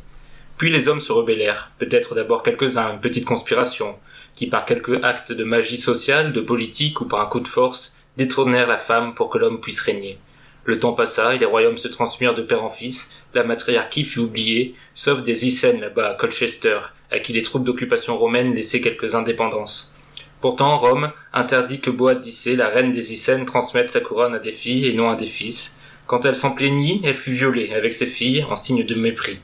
[0.58, 3.96] Puis les hommes se rebellèrent, peut-être d'abord quelques-uns, une petite conspiration,
[4.36, 7.96] qui par quelque acte de magie sociale, de politique ou par un coup de force,
[8.18, 10.18] détournèrent la femme pour que l'homme puisse régner.
[10.66, 14.20] Le temps passa et les royaumes se transmirent de père en fils, la matriarchie fut
[14.20, 16.80] oubliée, sauf des Icènes là-bas à Colchester,
[17.12, 19.94] à qui les troupes d'occupation romaine laissaient quelques indépendances.
[20.40, 24.88] Pourtant, Rome interdit que Boadicée, la reine des Icènes, transmette sa couronne à des filles
[24.88, 25.78] et non à des fils.
[26.06, 29.40] Quand elle s'en plaignit, elle fut violée avec ses filles en signe de mépris.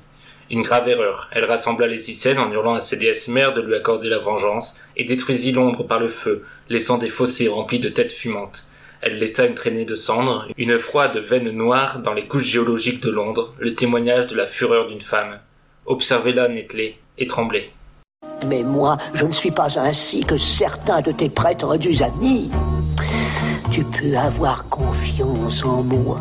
[0.52, 1.30] Une grave erreur.
[1.32, 4.80] Elle rassembla les Icènes en hurlant à ses déesses mères de lui accorder la vengeance
[4.98, 8.69] et détruisit Londres par le feu, laissant des fossés remplis de têtes fumantes.
[9.02, 13.10] Elle laissa une traînée de cendres, une froide veine noire dans les couches géologiques de
[13.10, 15.40] Londres, le témoignage de la fureur d'une femme.
[15.86, 17.72] Observez-la, Netley, et tremblez.
[18.48, 22.52] Mais moi, je ne suis pas ainsi que certains de tes prétendus amis.
[23.72, 26.20] Tu peux avoir confiance en moi.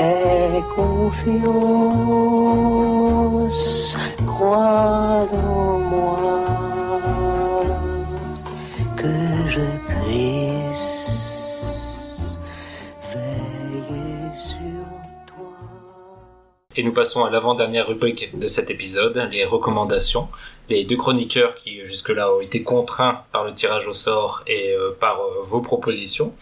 [0.00, 1.46] Aie confiance,
[4.26, 6.41] crois en moi,
[16.74, 20.28] Et nous passons à l'avant-dernière rubrique de cet épisode, les recommandations.
[20.70, 24.96] Les deux chroniqueurs qui jusque-là ont été contraints par le tirage au sort et euh,
[24.98, 26.32] par euh, vos propositions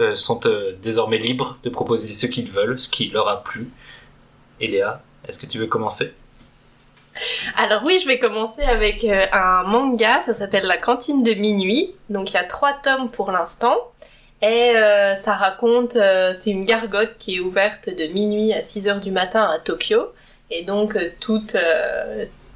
[0.00, 0.40] euh, sont
[0.82, 3.68] désormais libres de proposer ce qu'ils veulent, ce qui leur a plu.
[4.60, 6.12] Et Léa, est-ce que tu veux commencer?
[7.56, 11.94] Alors oui, je vais commencer avec un manga, ça s'appelle La cantine de minuit.
[12.10, 13.76] Donc il y a trois tomes pour l'instant.
[14.42, 18.88] Et euh, ça raconte, euh, c'est une gargote qui est ouverte de minuit à 6
[18.88, 20.12] heures du matin à Tokyo.
[20.50, 21.56] Et donc euh, toutes,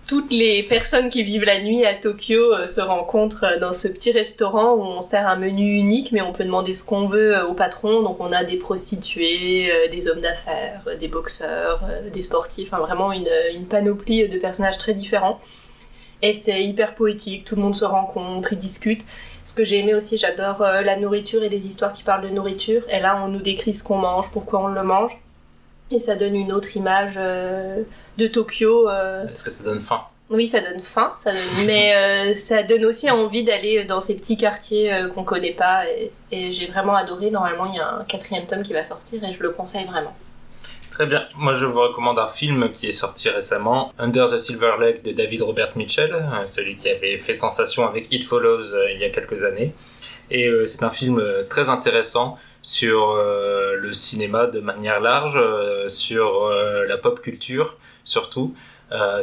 [0.07, 4.74] toutes les personnes qui vivent la nuit à Tokyo se rencontrent dans ce petit restaurant
[4.74, 8.03] où on sert un menu unique, mais on peut demander ce qu'on veut au patron.
[8.03, 13.66] Donc on a des prostituées, des hommes d'affaires, des boxeurs, des sportifs, enfin vraiment une
[13.68, 15.41] panoplie de personnages très différents.
[16.22, 19.05] Et c'est hyper poétique, tout le monde se rencontre, ils discutent.
[19.51, 22.28] Ce que j'ai aimé aussi, j'adore euh, la nourriture et les histoires qui parlent de
[22.28, 22.82] nourriture.
[22.88, 25.18] Et là, on nous décrit ce qu'on mange, pourquoi on le mange.
[25.90, 27.82] Et ça donne une autre image euh,
[28.16, 28.88] de Tokyo.
[28.88, 30.03] euh, Est-ce que ça donne faim?
[30.30, 31.40] Oui, ça donne faim, ça donne...
[31.66, 35.82] mais ça donne aussi envie d'aller dans ces petits quartiers qu'on connaît pas.
[35.90, 37.32] Et, et j'ai vraiment adoré.
[37.32, 40.14] Normalement, il y a un quatrième tome qui va sortir et je le conseille vraiment.
[41.01, 41.24] Très bien.
[41.38, 45.12] Moi, je vous recommande un film qui est sorti récemment, Under the Silver Lake de
[45.12, 49.05] David Robert Mitchell, euh, celui qui avait fait sensation avec It Follows euh, il y
[49.05, 49.72] a quelques années.
[50.30, 55.40] Et euh, c'est un film très intéressant sur le cinéma de manière large,
[55.88, 58.55] sur la pop culture surtout,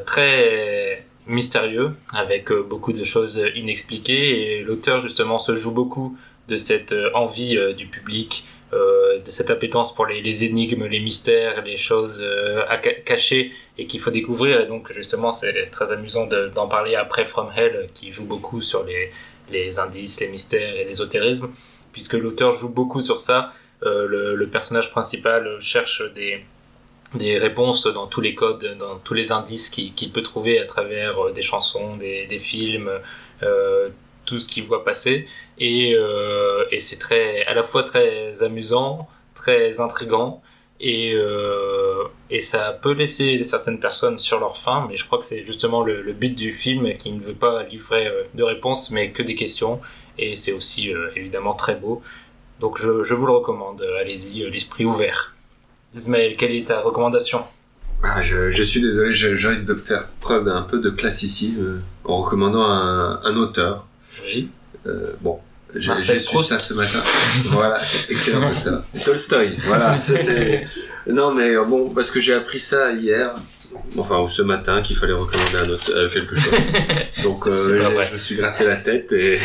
[0.08, 6.18] très mystérieux avec beaucoup de choses inexpliquées et l'auteur justement se joue beaucoup
[6.48, 8.44] de cette envie du public
[8.74, 13.54] euh, de cette appétence pour les, énigmes, les mystères, les choses euh, à ca- cachées
[13.78, 14.60] et qu'il faut découvrir.
[14.60, 18.60] Et donc justement, c'est très amusant de- d'en parler après From Hell, qui joue beaucoup
[18.60, 21.50] sur les, indices, les mystères et l'ésotérisme,
[21.94, 23.54] puisque l'auteur joue beaucoup sur ça.
[23.84, 26.44] Euh, le, personnage principal cherche des,
[27.14, 31.32] des réponses dans tous les codes, dans tous les indices qu'il peut trouver à travers
[31.32, 32.90] des chansons, des, films,
[34.26, 35.26] tout ce qu'il voit passer.
[35.60, 40.42] Et, euh, et c'est très, à la fois très amusant, très intrigant,
[40.80, 45.26] et, euh, et ça peut laisser certaines personnes sur leur faim, mais je crois que
[45.26, 48.92] c'est justement le, le but du film qui ne veut pas livrer euh, de réponses,
[48.92, 49.82] mais que des questions,
[50.20, 52.04] et c'est aussi euh, évidemment très beau.
[52.60, 55.36] Donc je, je vous le recommande, allez-y, l'esprit ouvert.
[55.96, 57.44] Ismaël, quelle est ta recommandation?
[58.04, 62.22] Ah, je, je suis désolé, j'ai envie de faire preuve d'un peu de classicisme en
[62.22, 63.88] recommandant un, un auteur.
[64.24, 64.50] Oui.
[64.86, 65.40] Euh, bon,
[65.80, 67.00] j'ai su ça ce matin.
[67.46, 68.84] voilà, c'est excellent auteur.
[69.04, 70.66] Tolstoy, voilà, c'était.
[71.08, 73.34] Non, mais euh, bon, parce que j'ai appris ça hier,
[73.98, 76.54] enfin, ou ce matin, qu'il fallait recommander un auteur, euh, quelque chose.
[77.24, 78.06] Donc, euh, pas je- vrai.
[78.08, 79.40] je me suis gratté la tête et.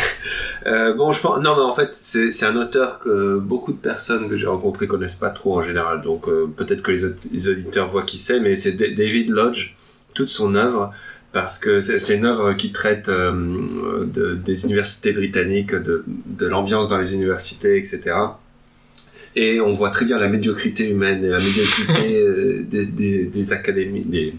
[0.66, 1.40] Euh, bon, je pense.
[1.42, 5.16] Non, mais en fait, c'est un auteur que beaucoup de personnes que j'ai rencontrées connaissent
[5.16, 6.02] pas trop en général.
[6.02, 6.26] Donc,
[6.56, 7.02] peut-être que les,
[7.32, 9.74] les auditeurs voient qui c'est, mais c'est Da- David Lodge.
[10.14, 10.92] Toute son œuvre
[11.32, 13.32] parce que c'est une œuvre qui traite euh,
[14.04, 18.00] de- des universités britanniques, de, de l'ambiance dans les universités, etc.
[19.34, 23.52] Et on voit très bien la médiocrité humaine et la médiocrité euh, des, des, des
[23.52, 24.34] académies, des,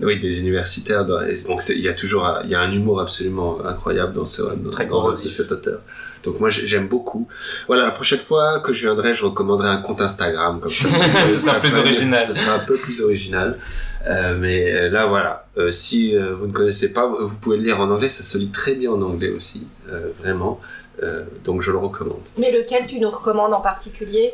[0.00, 1.04] oui, des universitaires.
[1.04, 4.24] dans- Donc il y a toujours un, il y a un humour absolument incroyable dans
[4.24, 5.80] ce dans, Très dans de cet auteur.
[6.22, 7.28] Donc moi j'ai- j'aime beaucoup.
[7.66, 10.88] Voilà, la prochaine fois que je viendrai, je recommanderai un compte Instagram comme ça.
[11.34, 12.26] Ce sera plus original.
[12.28, 13.58] Ça sera un peu plus original.
[14.06, 17.64] Euh, mais euh, là voilà, Euh, si euh, vous ne connaissez pas, vous pouvez le
[17.64, 20.58] lire en anglais, ça se lit très bien en anglais aussi, euh, vraiment.
[21.02, 22.22] Euh, donc je le recommande.
[22.38, 24.32] Mais lequel tu nous recommandes en particulier?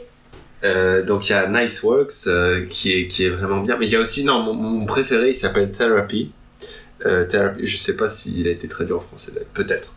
[0.65, 3.87] Euh, donc il y a Nice Works euh, qui est qui est vraiment bien, mais
[3.87, 6.33] il y a aussi non mon, mon préféré il s'appelle Therapy.
[7.05, 9.93] Euh, Therapy, je sais pas s'il a été traduit en français, peut-être,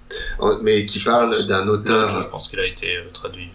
[0.62, 2.22] mais qui parle d'un Non, auteur.
[2.24, 3.50] je pense qu'il a été traduit.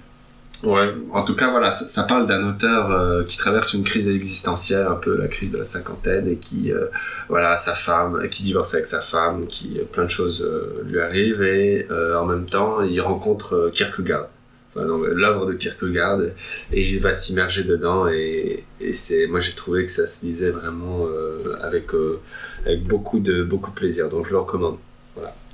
[0.67, 4.95] En tout cas, voilà, ça, parle d'un auteur euh, qui traverse une crise existentielle, un
[4.95, 6.87] peu la crise de la cinquantaine, et qui, euh,
[7.29, 10.47] voilà, sa femme, qui divorce avec sa femme, qui euh, plein de choses
[10.87, 14.29] lui arrivent, et en même temps, il rencontre Kierkegaard,
[14.77, 16.21] l'œuvre de Kierkegaard,
[16.73, 21.07] et il va s'immerger dedans, et, c'est, moi j'ai trouvé que ça se lisait vraiment
[21.63, 21.91] avec,
[22.67, 24.77] avec beaucoup de beaucoup de plaisir, donc je le recommande.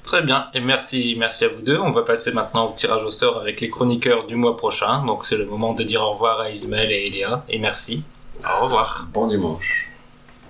[0.05, 1.79] Très bien, et merci, merci à vous deux.
[1.79, 5.05] On va passer maintenant au tirage au sort avec les chroniqueurs du mois prochain.
[5.07, 8.03] Donc c'est le moment de dire au revoir à Ismaël et Eléa, et merci.
[8.45, 9.07] Au revoir.
[9.13, 9.89] Bon dimanche.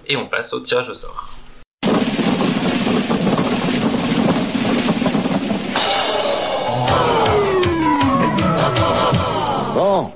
[0.06, 1.26] Et on passe au tirage au sort.
[9.74, 10.12] Bon,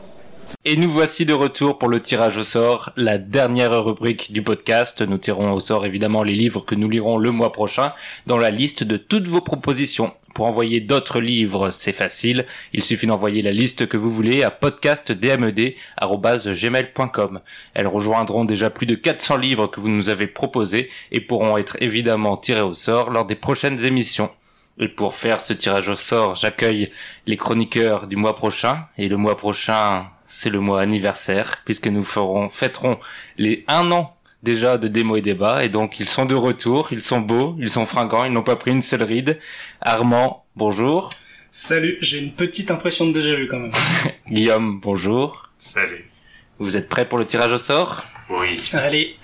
[0.66, 5.02] Et nous voici de retour pour le tirage au sort, la dernière rubrique du podcast.
[5.02, 7.92] Nous tirons au sort évidemment les livres que nous lirons le mois prochain
[8.26, 10.14] dans la liste de toutes vos propositions.
[10.34, 12.46] Pour envoyer d'autres livres, c'est facile.
[12.72, 17.40] Il suffit d'envoyer la liste que vous voulez à podcastdmed.gmail.com.
[17.74, 21.76] Elles rejoindront déjà plus de 400 livres que vous nous avez proposés et pourront être
[21.82, 24.30] évidemment tirés au sort lors des prochaines émissions.
[24.78, 26.90] Et pour faire ce tirage au sort, j'accueille
[27.26, 28.86] les chroniqueurs du mois prochain.
[28.96, 32.98] Et le mois prochain, c'est le mois anniversaire, puisque nous ferons, fêterons
[33.38, 35.64] les un an déjà de démo et débat.
[35.64, 38.56] Et donc, ils sont de retour, ils sont beaux, ils sont fringants, ils n'ont pas
[38.56, 39.40] pris une seule ride.
[39.80, 41.10] Armand, bonjour.
[41.50, 43.72] Salut, j'ai une petite impression de déjà vu quand même.
[44.28, 45.50] Guillaume, bonjour.
[45.58, 46.10] Salut.
[46.58, 48.04] Vous êtes prêts pour le tirage au sort?
[48.28, 48.60] Oui.
[48.72, 49.16] Allez,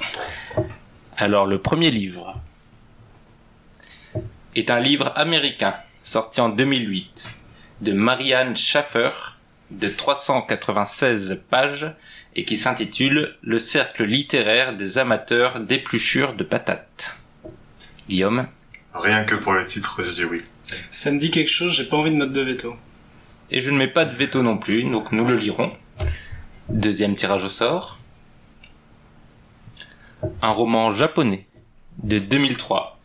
[1.17, 2.41] Alors, le premier livre
[4.57, 7.31] est un livre américain sorti en 2008
[7.83, 9.11] de Marianne Schaffer
[9.71, 11.93] de 396 pages
[12.37, 17.19] et qui s'intitule Le cercle littéraire des amateurs d'épluchures de patates.
[18.09, 18.47] Guillaume,
[18.95, 20.43] Rien que pour le titre, je dis oui.
[20.91, 22.75] ça me dit quelque chose, j'ai pas envie de mettre de veto.
[23.53, 25.73] et je ne mets pas de veto non plus, donc nous le lirons.
[26.69, 27.99] Deuxième tirage au sort.
[30.43, 31.47] Un roman japonais
[32.03, 32.99] de 2003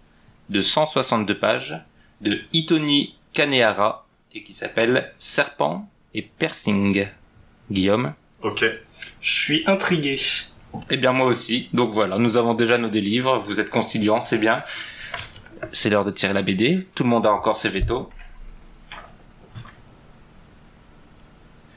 [0.50, 1.80] de 162 pages
[2.22, 7.08] de Hitoni Kanehara et qui s'appelle Serpent et Piercing.
[7.72, 8.64] Guillaume Ok.
[9.22, 10.20] Je suis intrigué.
[10.90, 11.70] Eh bien moi aussi.
[11.74, 14.64] Donc voilà, nous avons déjà nos deux livres, vous êtes conciliants, c'est bien.
[15.72, 18.10] C'est l'heure de tirer la BD, tout le monde a encore ses vétos.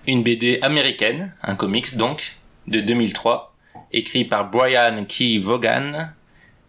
[0.07, 2.37] Une BD américaine, un comics donc,
[2.67, 3.55] de 2003,
[3.93, 6.09] écrit par Brian Key Vaughan,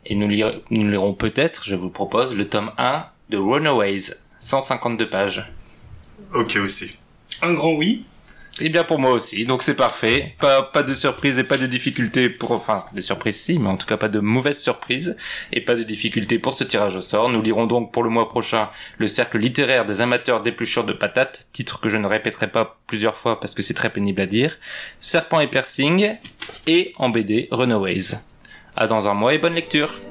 [0.05, 5.09] et nous, lire- nous lirons peut-être, je vous propose, le tome 1 de Runaways, 152
[5.09, 5.51] pages.
[6.33, 6.99] Ok aussi.
[7.41, 8.05] Un grand oui.
[8.61, 10.35] Eh bien pour moi aussi, donc c'est parfait.
[10.37, 13.77] Pas, pas de surprise et pas de difficulté pour, enfin, des surprises si, mais en
[13.77, 15.15] tout cas pas de mauvaises surprises
[15.53, 17.29] et pas de difficulté pour ce tirage au sort.
[17.29, 21.47] Nous lirons donc pour le mois prochain le cercle littéraire des amateurs d'épluchures de patates,
[21.53, 24.57] titre que je ne répéterai pas plusieurs fois parce que c'est très pénible à dire,
[24.99, 26.17] Serpent et Piercing
[26.67, 28.15] et en BD Runaways.
[28.75, 30.01] À dans un mois et bonne lecture